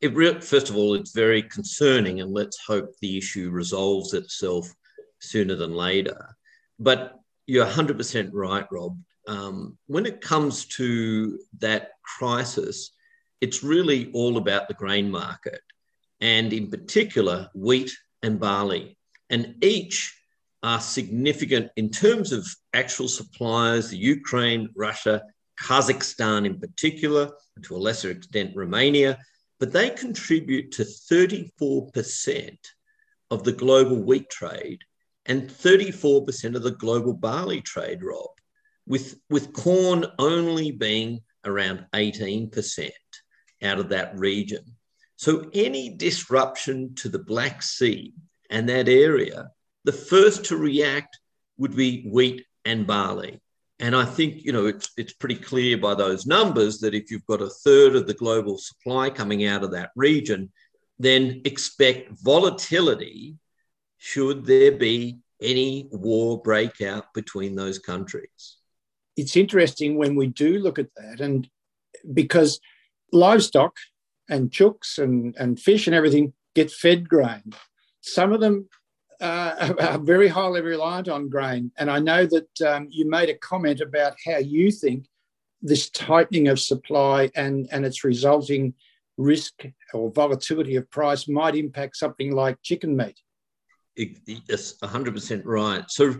it 0.00 0.14
re- 0.14 0.40
first 0.40 0.70
of 0.70 0.76
all, 0.76 0.94
it's 0.94 1.12
very 1.12 1.42
concerning, 1.42 2.20
and 2.20 2.32
let's 2.32 2.58
hope 2.66 2.90
the 3.00 3.16
issue 3.16 3.50
resolves 3.50 4.14
itself 4.14 4.72
sooner 5.20 5.54
than 5.54 5.74
later. 5.74 6.34
But 6.78 7.20
you're 7.46 7.66
100% 7.66 8.30
right, 8.32 8.66
Rob. 8.72 8.98
Um, 9.28 9.78
when 9.86 10.06
it 10.06 10.20
comes 10.20 10.64
to 10.66 11.38
that 11.58 11.90
crisis, 12.02 12.90
it's 13.40 13.62
really 13.62 14.10
all 14.12 14.38
about 14.38 14.66
the 14.66 14.74
grain 14.74 15.10
market 15.10 15.60
and 16.22 16.52
in 16.52 16.70
particular 16.70 17.50
wheat 17.52 17.92
and 18.22 18.40
barley. 18.40 18.96
And 19.28 19.56
each 19.62 20.16
are 20.62 20.80
significant 20.80 21.70
in 21.76 21.90
terms 21.90 22.30
of 22.30 22.46
actual 22.72 23.08
suppliers, 23.08 23.90
the 23.90 23.96
Ukraine, 23.96 24.68
Russia, 24.76 25.22
Kazakhstan 25.60 26.46
in 26.46 26.60
particular, 26.60 27.30
and 27.56 27.64
to 27.64 27.74
a 27.74 27.76
lesser 27.76 28.10
extent, 28.10 28.52
Romania, 28.54 29.18
but 29.58 29.72
they 29.72 29.90
contribute 29.90 30.70
to 30.72 30.84
34% 30.84 32.56
of 33.30 33.42
the 33.42 33.52
global 33.52 33.96
wheat 33.96 34.30
trade 34.30 34.80
and 35.26 35.48
34% 35.48 36.54
of 36.54 36.62
the 36.62 36.70
global 36.72 37.14
barley 37.14 37.60
trade, 37.60 38.02
Rob, 38.02 38.30
with, 38.86 39.18
with 39.28 39.52
corn 39.52 40.06
only 40.18 40.70
being 40.70 41.20
around 41.44 41.84
18% 41.94 42.90
out 43.62 43.78
of 43.80 43.88
that 43.88 44.16
region. 44.16 44.71
So, 45.22 45.48
any 45.54 45.88
disruption 45.88 46.96
to 46.96 47.08
the 47.08 47.20
Black 47.20 47.62
Sea 47.62 48.12
and 48.50 48.68
that 48.68 48.88
area, 48.88 49.52
the 49.84 49.92
first 49.92 50.46
to 50.46 50.56
react 50.56 51.16
would 51.58 51.76
be 51.76 52.02
wheat 52.10 52.44
and 52.64 52.88
barley. 52.88 53.40
And 53.78 53.94
I 53.94 54.04
think, 54.04 54.42
you 54.42 54.50
know, 54.50 54.66
it's, 54.66 54.90
it's 54.96 55.12
pretty 55.12 55.36
clear 55.36 55.78
by 55.78 55.94
those 55.94 56.26
numbers 56.26 56.80
that 56.80 56.92
if 56.92 57.08
you've 57.08 57.26
got 57.26 57.40
a 57.40 57.48
third 57.48 57.94
of 57.94 58.08
the 58.08 58.14
global 58.14 58.58
supply 58.58 59.10
coming 59.10 59.46
out 59.46 59.62
of 59.62 59.70
that 59.70 59.90
region, 59.94 60.50
then 60.98 61.42
expect 61.44 62.10
volatility 62.20 63.36
should 63.98 64.44
there 64.44 64.72
be 64.72 65.20
any 65.40 65.86
war 65.92 66.42
breakout 66.42 67.14
between 67.14 67.54
those 67.54 67.78
countries. 67.78 68.56
It's 69.16 69.36
interesting 69.36 69.96
when 69.98 70.16
we 70.16 70.26
do 70.26 70.58
look 70.58 70.80
at 70.80 70.92
that, 70.96 71.20
and 71.20 71.48
because 72.12 72.58
livestock 73.12 73.76
and 74.32 74.50
chooks 74.50 74.98
and, 74.98 75.36
and 75.38 75.60
fish 75.60 75.86
and 75.86 75.94
everything 75.94 76.32
get 76.54 76.70
fed 76.70 77.08
grain. 77.08 77.52
Some 78.00 78.32
of 78.32 78.40
them 78.40 78.68
uh, 79.20 79.74
are 79.80 79.98
very 79.98 80.28
highly 80.28 80.62
reliant 80.62 81.08
on 81.08 81.28
grain. 81.28 81.70
And 81.76 81.90
I 81.90 81.98
know 81.98 82.26
that 82.26 82.60
um, 82.62 82.88
you 82.90 83.08
made 83.08 83.28
a 83.28 83.38
comment 83.38 83.80
about 83.80 84.14
how 84.26 84.38
you 84.38 84.72
think 84.72 85.06
this 85.60 85.90
tightening 85.90 86.48
of 86.48 86.58
supply 86.58 87.30
and, 87.36 87.68
and 87.70 87.84
its 87.84 88.04
resulting 88.04 88.74
risk 89.18 89.64
or 89.92 90.10
volatility 90.10 90.76
of 90.76 90.90
price 90.90 91.28
might 91.28 91.54
impact 91.54 91.96
something 91.96 92.34
like 92.34 92.56
chicken 92.62 92.96
meat. 92.96 93.20
Yes, 93.94 94.74
100% 94.82 95.42
right. 95.44 95.84
So 95.88 96.16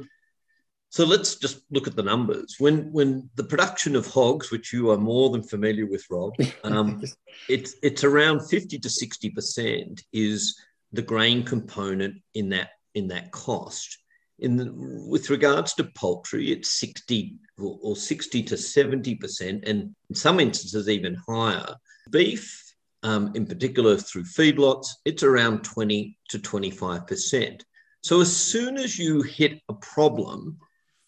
so 0.92 1.06
let's 1.06 1.36
just 1.36 1.62
look 1.70 1.86
at 1.86 1.96
the 1.96 2.02
numbers. 2.02 2.56
When 2.58 2.92
when 2.92 3.30
the 3.36 3.44
production 3.44 3.96
of 3.96 4.06
hogs, 4.06 4.50
which 4.50 4.74
you 4.74 4.90
are 4.90 4.98
more 4.98 5.30
than 5.30 5.42
familiar 5.42 5.86
with, 5.86 6.04
Rob, 6.10 6.34
um, 6.64 7.02
it's 7.48 7.76
it's 7.82 8.04
around 8.04 8.46
fifty 8.46 8.78
to 8.78 8.90
sixty 8.90 9.30
percent 9.30 10.04
is 10.12 10.54
the 10.92 11.00
grain 11.00 11.44
component 11.44 12.16
in 12.34 12.50
that 12.50 12.72
in 12.94 13.08
that 13.08 13.30
cost. 13.30 13.96
in 14.38 14.56
the, 14.56 14.70
with 15.08 15.30
regards 15.30 15.72
to 15.74 15.84
poultry, 15.94 16.52
it's 16.52 16.72
60 16.72 17.36
or, 17.58 17.78
or 17.82 17.96
60 17.96 18.42
to 18.42 18.54
70%, 18.56 19.68
and 19.68 19.94
in 20.10 20.14
some 20.14 20.40
instances, 20.40 20.88
even 20.90 21.14
higher. 21.26 21.74
Beef, 22.10 22.74
um, 23.02 23.32
in 23.34 23.46
particular 23.46 23.96
through 23.96 24.24
feedlots, 24.24 24.88
it's 25.06 25.22
around 25.22 25.64
20 25.64 26.18
to 26.28 26.38
25%. 26.38 27.62
So 28.02 28.20
as 28.20 28.36
soon 28.36 28.76
as 28.76 28.98
you 28.98 29.22
hit 29.22 29.60
a 29.70 29.74
problem, 29.74 30.58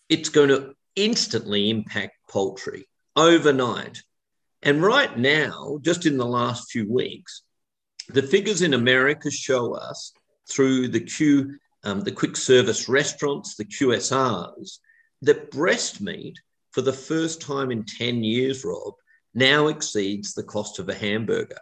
it's 0.08 0.28
going 0.28 0.48
to 0.48 0.74
instantly 0.96 1.70
impact 1.70 2.16
poultry 2.28 2.86
overnight. 3.16 4.02
And 4.62 4.82
right 4.82 5.16
now, 5.18 5.78
just 5.82 6.06
in 6.06 6.16
the 6.16 6.26
last 6.26 6.70
few 6.70 6.90
weeks, 6.90 7.42
the 8.08 8.22
figures 8.22 8.62
in 8.62 8.74
America 8.74 9.30
show 9.30 9.74
us 9.74 10.12
through 10.48 10.88
the 10.88 11.00
Q, 11.00 11.58
um, 11.84 12.00
the 12.00 12.12
quick 12.12 12.36
service 12.36 12.88
restaurants, 12.88 13.56
the 13.56 13.64
QSRs, 13.64 14.78
that 15.22 15.50
breast 15.50 16.00
meat, 16.00 16.38
for 16.72 16.82
the 16.82 16.92
first 16.92 17.40
time 17.40 17.70
in 17.70 17.84
10 17.84 18.24
years, 18.24 18.64
Rob, 18.64 18.94
now 19.32 19.68
exceeds 19.68 20.34
the 20.34 20.42
cost 20.42 20.78
of 20.78 20.88
a 20.88 20.94
hamburger. 20.94 21.58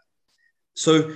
So 0.74 1.14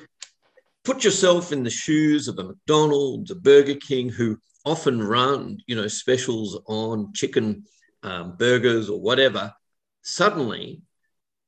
put 0.85 1.03
yourself 1.03 1.51
in 1.51 1.63
the 1.63 1.71
shoes 1.71 2.29
of 2.29 2.39
a 2.39 2.45
McDonald's, 2.45 3.31
a 3.31 3.35
Burger 3.35 3.75
King, 3.75 4.11
who 4.11 4.39
often 4.67 5.01
run, 5.03 5.59
you 5.67 5.77
know, 5.77 5.87
specials 5.87 6.61
on 6.67 7.13
chicken 7.15 7.65
um, 8.03 8.37
burgers 8.37 8.91
or 8.91 9.01
whatever. 9.01 9.55
Suddenly, 10.03 10.83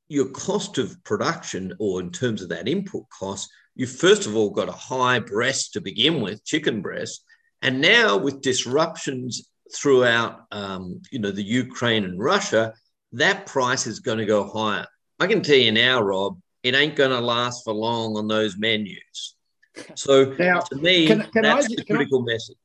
your 0.07 0.29
cost 0.29 0.79
of 0.79 1.03
production, 1.03 1.75
or 1.79 1.99
in 1.99 2.11
terms 2.11 2.41
of 2.41 2.49
that 2.49 2.67
input 2.67 3.03
cost, 3.09 3.49
you 3.75 3.85
first 3.85 4.25
of 4.25 4.35
all 4.35 4.49
got 4.49 4.69
a 4.69 4.73
high 4.73 5.19
breast 5.19 5.73
to 5.73 5.81
begin 5.81 6.21
with, 6.21 6.43
chicken 6.45 6.81
breast, 6.81 7.23
and 7.61 7.81
now 7.81 8.17
with 8.17 8.41
disruptions 8.41 9.49
throughout, 9.75 10.45
um, 10.51 11.01
you 11.11 11.19
know, 11.19 11.31
the 11.31 11.43
Ukraine 11.43 12.05
and 12.05 12.19
Russia, 12.19 12.73
that 13.11 13.45
price 13.45 13.85
is 13.85 13.99
going 13.99 14.17
to 14.17 14.25
go 14.25 14.47
higher. 14.47 14.87
I 15.19 15.27
can 15.27 15.43
tell 15.43 15.57
you 15.57 15.71
now, 15.71 16.01
Rob, 16.01 16.39
it 16.63 16.73
ain't 16.73 16.95
going 16.95 17.11
to 17.11 17.19
last 17.19 17.63
for 17.65 17.73
long 17.73 18.17
on 18.17 18.27
those 18.27 18.57
menus. 18.57 19.35
So 19.95 20.35
now, 20.37 20.59
to 20.59 20.75
me, 20.75 21.07
can, 21.07 21.21
can 21.31 21.43
that's 21.43 21.67
I, 21.67 21.75
the 21.75 21.85
critical 21.85 22.21
I, 22.23 22.33
message. 22.33 22.57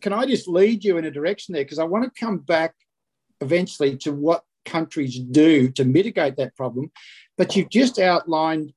Can 0.00 0.12
I 0.12 0.26
just 0.26 0.48
lead 0.48 0.84
you 0.84 0.98
in 0.98 1.04
a 1.04 1.10
direction 1.10 1.52
there? 1.52 1.64
Because 1.64 1.78
I 1.78 1.84
want 1.84 2.04
to 2.04 2.20
come 2.20 2.38
back 2.38 2.74
eventually 3.40 3.96
to 3.98 4.12
what 4.12 4.44
countries 4.64 5.18
do 5.18 5.70
to 5.70 5.84
mitigate 5.84 6.36
that 6.36 6.56
problem. 6.56 6.90
But 7.38 7.54
you've 7.54 7.70
just 7.70 7.98
outlined 7.98 8.72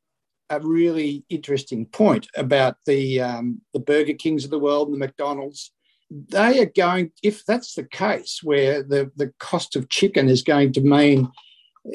a 0.49 0.59
really 0.59 1.23
interesting 1.29 1.85
point 1.85 2.27
about 2.35 2.77
the 2.85 3.21
um, 3.21 3.61
the 3.73 3.79
Burger 3.79 4.13
Kings 4.13 4.43
of 4.45 4.51
the 4.51 4.59
world 4.59 4.88
and 4.88 4.95
the 4.95 5.05
McDonald's. 5.05 5.71
They 6.11 6.59
are 6.59 6.71
going, 6.75 7.11
if 7.21 7.45
that's 7.45 7.75
the 7.75 7.83
case, 7.83 8.39
where 8.41 8.81
the, 8.81 9.11
the 9.15 9.31
cost 9.39 9.75
of 9.75 9.89
chicken 9.89 10.27
is 10.27 10.41
going 10.41 10.73
to 10.73 10.81
mean 10.81 11.29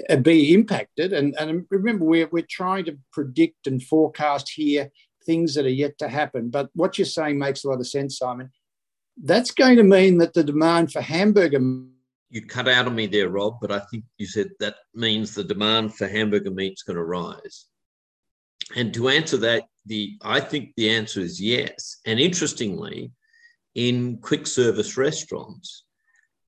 uh, 0.08 0.16
be 0.16 0.54
impacted. 0.54 1.12
And, 1.12 1.34
and 1.38 1.66
remember, 1.68 2.04
we're, 2.04 2.28
we're 2.30 2.46
trying 2.48 2.84
to 2.84 2.96
predict 3.12 3.66
and 3.66 3.82
forecast 3.82 4.50
here 4.54 4.90
things 5.26 5.54
that 5.54 5.66
are 5.66 5.70
yet 5.70 5.98
to 5.98 6.08
happen. 6.08 6.50
But 6.50 6.70
what 6.74 6.96
you're 6.96 7.06
saying 7.06 7.38
makes 7.38 7.64
a 7.64 7.68
lot 7.68 7.80
of 7.80 7.88
sense, 7.88 8.18
Simon. 8.18 8.50
That's 9.22 9.52
going 9.52 9.76
to 9.76 9.84
mean 9.84 10.18
that 10.18 10.34
the 10.34 10.44
demand 10.44 10.92
for 10.92 11.00
hamburger. 11.00 11.60
You 12.30 12.46
cut 12.46 12.68
out 12.68 12.86
on 12.86 12.94
me 12.94 13.06
there, 13.06 13.28
Rob, 13.28 13.58
but 13.60 13.70
I 13.70 13.80
think 13.90 14.04
you 14.18 14.26
said 14.26 14.50
that 14.58 14.76
means 14.94 15.34
the 15.34 15.44
demand 15.44 15.94
for 15.94 16.08
hamburger 16.08 16.50
meat 16.50 16.72
is 16.74 16.82
going 16.82 16.96
to 16.96 17.04
rise. 17.04 17.66
And 18.74 18.92
to 18.94 19.08
answer 19.08 19.36
that, 19.38 19.64
the 19.86 20.16
I 20.22 20.40
think 20.40 20.72
the 20.76 20.90
answer 20.90 21.20
is 21.20 21.40
yes. 21.40 21.98
And 22.06 22.18
interestingly, 22.18 23.12
in 23.74 24.18
quick 24.18 24.46
service 24.46 24.96
restaurants, 24.96 25.84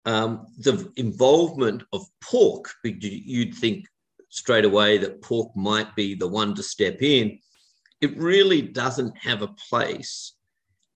um, 0.06 0.46
the 0.58 0.90
involvement 0.96 1.82
of 1.92 2.06
pork, 2.22 2.70
you'd 2.84 3.54
think 3.54 3.84
straight 4.30 4.64
away 4.64 4.98
that 4.98 5.22
pork 5.22 5.54
might 5.56 5.94
be 5.96 6.14
the 6.14 6.28
one 6.28 6.54
to 6.54 6.62
step 6.62 7.02
in. 7.02 7.38
It 8.00 8.16
really 8.16 8.62
doesn't 8.62 9.16
have 9.18 9.42
a 9.42 9.54
place 9.68 10.35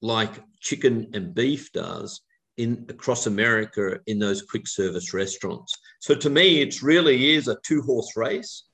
like 0.02 0.42
chicken 0.60 1.10
and 1.14 1.34
beef 1.34 1.72
does 1.72 2.20
in 2.56 2.84
across 2.88 3.26
America 3.26 3.98
in 4.06 4.18
those 4.18 4.42
quick 4.42 4.66
service 4.66 5.14
restaurants. 5.14 5.72
So 6.00 6.14
to 6.14 6.30
me, 6.30 6.60
it 6.60 6.82
really 6.82 7.34
is 7.34 7.48
a 7.48 7.56
two 7.64 7.82
horse 7.82 8.16
race, 8.16 8.64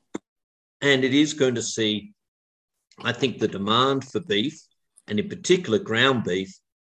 and 0.80 1.04
it 1.04 1.14
is 1.14 1.34
going 1.34 1.54
to 1.54 1.62
see, 1.62 2.12
I 3.02 3.12
think, 3.12 3.38
the 3.38 3.48
demand 3.48 4.04
for 4.04 4.20
beef 4.20 4.60
and 5.08 5.20
in 5.20 5.28
particular 5.28 5.78
ground 5.78 6.24
beef 6.24 6.52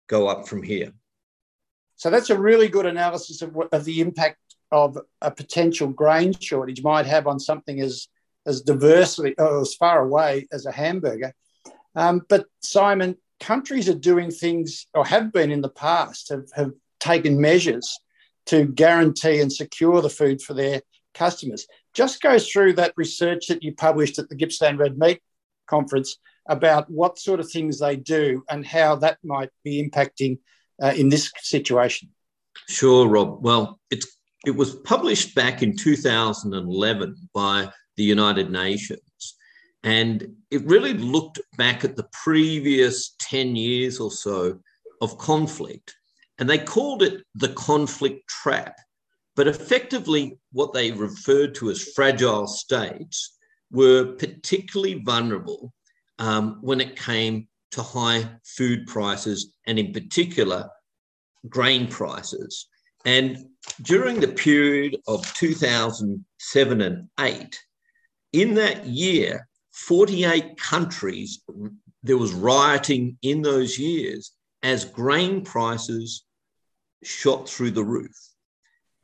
go 0.08 0.28
up 0.28 0.48
from 0.48 0.64
here. 0.64 0.92
So 1.96 2.10
that's 2.10 2.30
a 2.30 2.40
really 2.40 2.70
good 2.70 2.86
analysis 2.86 3.42
of, 3.42 3.54
what, 3.54 3.74
of 3.74 3.86
the 3.86 4.02
impact 4.02 4.38
of 4.72 4.98
a 5.22 5.32
potential 5.32 5.90
grain 5.90 6.34
shortage 6.40 6.82
might 6.82 7.06
have 7.06 7.28
on 7.28 7.40
something 7.40 7.82
as 7.82 8.08
as 8.46 8.62
diversely 8.62 9.36
or 9.38 9.62
as 9.62 9.76
far 9.76 10.02
away 10.02 10.48
as 10.52 10.66
a 10.66 10.72
hamburger. 10.72 11.34
Um, 11.96 12.22
but 12.30 12.46
Simon, 12.62 13.18
countries 13.40 13.90
are 13.90 13.96
doing 13.96 14.32
things 14.32 14.88
or 14.94 15.06
have 15.06 15.32
been 15.32 15.52
in 15.52 15.62
the 15.62 15.70
past 15.70 16.30
have, 16.30 16.50
have 16.56 16.72
taken 17.00 17.40
measures 17.40 18.00
to 18.48 18.66
guarantee 18.66 19.40
and 19.42 19.52
secure 19.52 20.02
the 20.02 20.10
food 20.10 20.42
for 20.42 20.54
their 20.54 20.82
customers. 21.14 21.68
Just 21.94 22.22
go 22.22 22.38
through 22.40 22.74
that 22.74 22.94
research 22.98 23.48
that 23.48 23.64
you 23.64 23.74
published 23.74 24.20
at 24.20 24.30
the 24.30 24.36
Gippsland 24.36 24.80
Red 24.80 24.98
Meat 24.98 25.22
Conference 25.68 26.18
about 26.48 26.90
what 26.90 27.20
sort 27.20 27.40
of 27.40 27.50
things 27.50 27.80
they 27.80 27.96
do 27.96 28.44
and 28.50 28.66
how 28.66 28.96
that 28.96 29.18
might 29.24 29.50
be 29.64 29.88
impacting 29.88 30.40
uh, 30.82 30.94
in 30.96 31.10
this 31.10 31.32
situation? 31.38 32.10
Sure, 32.68 33.08
Rob. 33.08 33.44
Well, 33.44 33.80
it's 33.92 34.18
it 34.46 34.56
was 34.56 34.76
published 34.76 35.36
back 35.36 35.62
in 35.62 35.76
2011 35.76 37.30
by 37.34 37.70
the 37.98 38.04
United 38.04 38.50
Nations. 38.50 39.02
And 39.84 40.36
it 40.52 40.66
really 40.66 40.94
looked 40.94 41.40
back 41.58 41.86
at 41.86 41.96
the 41.96 42.08
previous 42.24 43.16
10 43.20 43.56
years 43.56 44.00
or 44.00 44.12
so 44.12 44.60
of 45.02 45.18
conflict. 45.18 45.96
And 46.38 46.50
they 46.50 46.58
called 46.58 47.04
it 47.04 47.24
the 47.36 47.50
conflict 47.50 48.28
trap. 48.28 48.76
But 49.36 49.48
effectively, 49.48 50.38
what 50.52 50.74
they 50.74 50.92
referred 50.92 51.56
to 51.56 51.70
as 51.70 51.94
fragile 51.94 52.48
states 52.48 53.38
were 53.72 54.16
particularly 54.18 55.02
vulnerable 55.06 55.74
um, 56.18 56.58
when 56.62 56.82
it 56.82 57.00
came 57.00 57.48
to 57.72 57.84
high 57.84 58.30
food 58.44 58.88
prices 58.88 59.54
and, 59.68 59.80
in 59.80 59.94
particular, 59.94 60.70
grain 61.48 61.88
prices. 61.88 62.68
And 63.06 63.46
during 63.82 64.20
the 64.20 64.28
period 64.28 64.98
of 65.08 65.32
2007 65.36 66.82
and 66.82 67.10
8, 67.20 67.60
in 68.34 68.54
that 68.56 68.86
year, 68.86 69.48
48 69.88 70.58
countries, 70.58 71.42
there 72.04 72.18
was 72.18 72.34
rioting 72.34 73.18
in 73.22 73.42
those 73.42 73.80
years 73.80 74.32
as 74.62 74.86
grain 74.86 75.44
prices 75.44 76.26
shot 77.04 77.48
through 77.48 77.72
the 77.72 77.84
roof. 77.84 78.16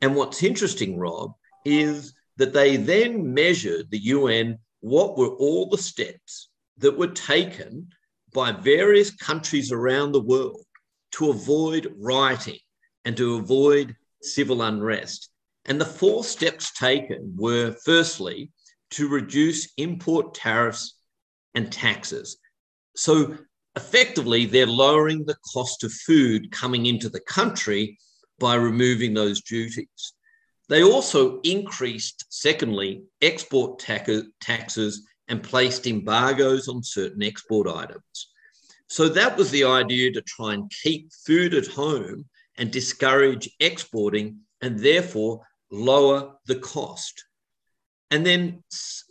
And 0.00 0.14
what's 0.14 0.42
interesting, 0.42 0.98
Rob, 0.98 1.32
is 1.64 2.14
that 2.36 2.52
they 2.52 2.76
then 2.76 3.32
measured 3.32 3.90
the 3.90 3.98
UN 3.98 4.58
what 4.80 5.16
were 5.16 5.34
all 5.36 5.68
the 5.68 5.78
steps 5.78 6.50
that 6.78 6.96
were 6.96 7.08
taken 7.08 7.88
by 8.32 8.52
various 8.52 9.10
countries 9.10 9.72
around 9.72 10.12
the 10.12 10.20
world 10.20 10.64
to 11.12 11.30
avoid 11.30 11.92
rioting 11.98 12.58
and 13.04 13.16
to 13.16 13.36
avoid 13.36 13.96
civil 14.22 14.62
unrest. 14.62 15.30
And 15.64 15.80
the 15.80 15.86
four 15.86 16.22
steps 16.22 16.72
taken 16.72 17.34
were 17.36 17.74
firstly, 17.84 18.50
to 18.90 19.08
reduce 19.08 19.72
import 19.76 20.34
tariffs 20.34 20.98
and 21.54 21.72
taxes. 21.72 22.38
So 22.94 23.36
effectively, 23.76 24.46
they're 24.46 24.66
lowering 24.66 25.24
the 25.24 25.36
cost 25.52 25.84
of 25.84 25.92
food 25.92 26.50
coming 26.50 26.86
into 26.86 27.08
the 27.08 27.20
country 27.20 27.98
by 28.38 28.54
removing 28.54 29.14
those 29.14 29.42
duties. 29.42 30.12
They 30.68 30.82
also 30.82 31.40
increased, 31.42 32.24
secondly, 32.28 33.02
export 33.22 33.78
taxes 33.78 35.02
and 35.28 35.42
placed 35.42 35.86
embargoes 35.86 36.68
on 36.68 36.82
certain 36.82 37.22
export 37.22 37.68
items. 37.68 38.28
So 38.88 39.08
that 39.08 39.36
was 39.36 39.50
the 39.50 39.64
idea 39.64 40.12
to 40.12 40.22
try 40.22 40.54
and 40.54 40.70
keep 40.82 41.10
food 41.26 41.54
at 41.54 41.66
home 41.66 42.26
and 42.56 42.70
discourage 42.70 43.48
exporting 43.60 44.40
and 44.60 44.78
therefore 44.78 45.42
lower 45.70 46.34
the 46.46 46.56
cost. 46.56 47.25
And 48.10 48.24
then, 48.24 48.62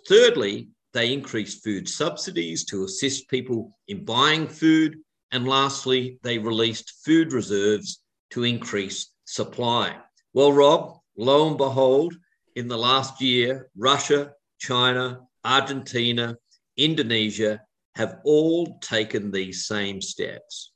thirdly, 0.08 0.70
they 0.94 1.12
increased 1.12 1.64
food 1.64 1.90
subsidies 1.90 2.64
to 2.66 2.86
assist 2.86 3.30
people 3.30 3.78
in 3.88 4.06
buying 4.06 4.48
food. 4.48 4.98
And 5.32 5.48
lastly, 5.48 6.20
they 6.24 6.38
released 6.38 7.04
food 7.04 7.34
reserves 7.34 8.02
to 8.32 8.44
increase 8.44 9.12
supply. 9.26 9.98
Well, 10.34 10.54
Rob, 10.54 11.00
lo 11.18 11.48
and 11.50 11.58
behold, 11.58 12.16
in 12.56 12.68
the 12.68 12.78
last 12.78 13.22
year, 13.22 13.70
Russia, 13.76 14.32
China, 14.60 15.22
Argentina, 15.44 16.38
Indonesia 16.78 17.62
have 17.96 18.20
all 18.24 18.78
taken 18.80 19.32
these 19.32 19.66
same 19.66 20.02
steps. 20.02 20.72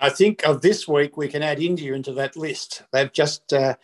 I 0.00 0.10
think 0.10 0.46
of 0.46 0.60
this 0.60 0.86
week 0.86 1.16
we 1.16 1.28
can 1.28 1.42
add 1.42 1.60
India 1.60 1.92
into 1.92 2.12
that 2.14 2.36
list. 2.36 2.82
They've 2.92 3.12
just 3.12 3.52
uh, 3.52 3.74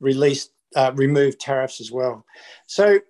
released 0.00 0.52
uh, 0.74 0.92
removed 0.94 1.40
tariffs 1.40 1.80
as 1.80 1.90
well. 1.90 2.24
So, 2.66 3.00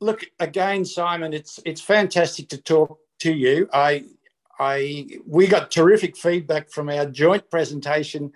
look 0.00 0.24
again, 0.40 0.84
Simon. 0.84 1.32
It's 1.32 1.60
it's 1.64 1.80
fantastic 1.80 2.48
to 2.50 2.58
talk 2.58 2.98
to 3.20 3.32
you. 3.32 3.68
I 3.72 4.04
I 4.58 5.06
we 5.26 5.46
got 5.46 5.70
terrific 5.70 6.16
feedback 6.16 6.70
from 6.70 6.88
our 6.88 7.06
joint 7.06 7.50
presentation 7.50 8.32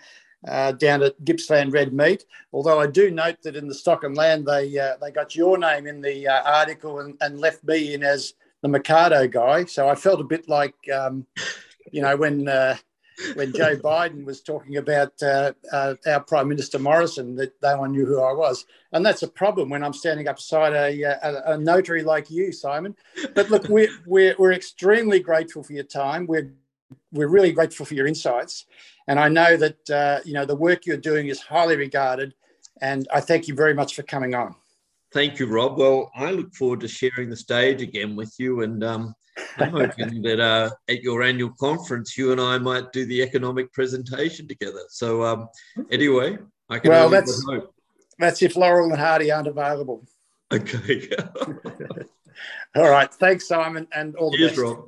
uh, 0.46 0.72
down 0.72 1.02
at 1.02 1.22
Gippsland 1.24 1.72
Red 1.72 1.92
Meat. 1.92 2.24
Although 2.52 2.80
I 2.80 2.86
do 2.86 3.10
note 3.10 3.42
that 3.42 3.56
in 3.56 3.68
the 3.68 3.74
Stock 3.74 4.04
and 4.04 4.16
Land 4.16 4.46
they 4.46 4.78
uh, 4.78 4.96
they 5.00 5.10
got 5.10 5.34
your 5.34 5.58
name 5.58 5.86
in 5.86 6.00
the 6.00 6.28
uh, 6.28 6.42
article 6.42 7.00
and, 7.00 7.16
and, 7.20 7.38
left 7.38 7.64
me 7.64 7.94
in 7.94 8.02
as 8.02 8.34
the 8.62 8.68
Mecardo 8.68 9.30
guy. 9.30 9.64
So 9.64 9.88
I 9.88 9.94
felt 9.94 10.20
a 10.20 10.24
bit 10.24 10.48
like 10.48 10.74
um, 10.94 11.26
you 11.90 12.02
know 12.02 12.16
when 12.16 12.48
uh, 12.48 12.76
when 13.34 13.52
Joe 13.52 13.76
Biden 13.76 14.24
was 14.24 14.40
talking 14.40 14.76
about 14.76 15.12
uh, 15.22 15.52
uh, 15.72 15.94
our 16.06 16.20
Prime 16.20 16.48
Minister 16.48 16.78
Morrison, 16.78 17.36
that 17.36 17.52
no 17.62 17.78
one 17.78 17.92
knew 17.92 18.06
who 18.06 18.20
I 18.20 18.32
was. 18.32 18.64
And 18.92 19.04
that's 19.04 19.22
a 19.22 19.28
problem 19.28 19.68
when 19.68 19.82
I'm 19.82 19.92
standing 19.92 20.28
up 20.28 20.36
beside 20.36 20.72
a, 20.72 21.02
a, 21.02 21.54
a 21.54 21.58
notary 21.58 22.02
like 22.02 22.30
you, 22.30 22.52
Simon. 22.52 22.94
But 23.34 23.50
look, 23.50 23.68
we're, 23.68 23.90
we're, 24.06 24.34
we're 24.38 24.52
extremely 24.52 25.20
grateful 25.20 25.62
for 25.62 25.72
your 25.72 25.84
time. 25.84 26.26
We're, 26.26 26.52
we're 27.12 27.28
really 27.28 27.52
grateful 27.52 27.86
for 27.86 27.94
your 27.94 28.06
insights. 28.06 28.66
And 29.06 29.18
I 29.18 29.28
know 29.28 29.56
that, 29.56 29.90
uh, 29.90 30.20
you 30.24 30.34
know, 30.34 30.44
the 30.44 30.54
work 30.54 30.86
you're 30.86 30.96
doing 30.96 31.28
is 31.28 31.40
highly 31.40 31.76
regarded. 31.76 32.34
And 32.80 33.08
I 33.12 33.20
thank 33.20 33.48
you 33.48 33.54
very 33.54 33.74
much 33.74 33.94
for 33.94 34.02
coming 34.02 34.34
on. 34.34 34.54
Thank 35.12 35.38
you, 35.38 35.46
Rob. 35.46 35.78
Well, 35.78 36.10
I 36.14 36.30
look 36.32 36.54
forward 36.54 36.80
to 36.80 36.88
sharing 36.88 37.30
the 37.30 37.36
stage 37.36 37.80
again 37.80 38.14
with 38.14 38.34
you. 38.38 38.62
And 38.62 38.84
um, 38.84 39.14
I'm 39.58 39.70
hoping 39.70 40.22
that 40.22 40.40
uh, 40.40 40.70
at 40.88 41.02
your 41.02 41.22
annual 41.22 41.50
conference, 41.50 42.16
you 42.16 42.32
and 42.32 42.40
I 42.40 42.58
might 42.58 42.92
do 42.92 43.04
the 43.06 43.22
economic 43.22 43.72
presentation 43.72 44.46
together. 44.46 44.82
So 44.88 45.22
um, 45.22 45.48
anyway, 45.90 46.38
I 46.68 46.78
can 46.78 46.90
well, 46.90 47.08
that's, 47.08 47.44
hope. 47.44 47.74
That's 48.18 48.42
if 48.42 48.56
Laurel 48.56 48.90
and 48.90 48.98
Hardy 48.98 49.30
aren't 49.30 49.48
available. 49.48 50.06
Okay. 50.52 51.08
all 52.76 52.88
right. 52.88 53.12
Thanks, 53.14 53.46
Simon, 53.48 53.86
and 53.92 54.16
all 54.16 54.30
the 54.30 54.38
Cheers, 54.38 54.50
best. 54.50 54.60
Rob. 54.60 54.84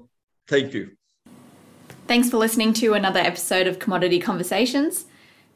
Thank 0.48 0.74
you. 0.74 0.90
Thanks 2.06 2.30
for 2.30 2.38
listening 2.38 2.72
to 2.74 2.94
another 2.94 3.20
episode 3.20 3.66
of 3.66 3.78
Commodity 3.78 4.18
Conversations. 4.18 5.06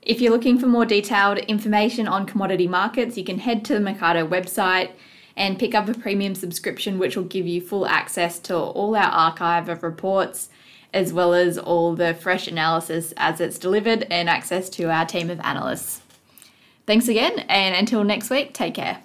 If 0.03 0.21
you're 0.21 0.31
looking 0.31 0.59
for 0.59 0.67
more 0.67 0.85
detailed 0.85 1.39
information 1.39 2.07
on 2.07 2.27
commodity 2.27 2.69
markets, 2.69 3.17
you 3.17 3.25
can 3.25 3.39
head 3.39 3.65
to 3.65 3.75
the 3.75 3.81
Mecardo 3.81 4.29
website 4.29 4.91
and 5.37 5.59
pick 5.59 5.75
up 5.75 5.89
a 5.89 5.95
premium 5.95 6.35
subscription, 6.35 6.99
which 6.99 7.17
will 7.17 7.25
give 7.25 7.47
you 7.47 7.61
full 7.61 7.87
access 7.87 8.39
to 8.41 8.57
all 8.57 8.95
our 8.95 9.11
archive 9.11 9.69
of 9.69 9.83
reports, 9.83 10.49
as 10.93 11.13
well 11.13 11.35
as 11.35 11.59
all 11.59 11.95
the 11.95 12.15
fresh 12.15 12.47
analysis 12.47 13.13
as 13.17 13.41
it's 13.41 13.59
delivered 13.59 14.07
and 14.11 14.29
access 14.29 14.71
to 14.71 14.91
our 14.91 15.05
team 15.05 15.31
of 15.31 15.41
analysts. 15.41 16.03
Thanks 16.87 17.09
again, 17.09 17.41
and 17.49 17.75
until 17.75 18.05
next 18.05 18.31
week, 18.31 18.53
take 18.53 18.75
care. 18.75 19.03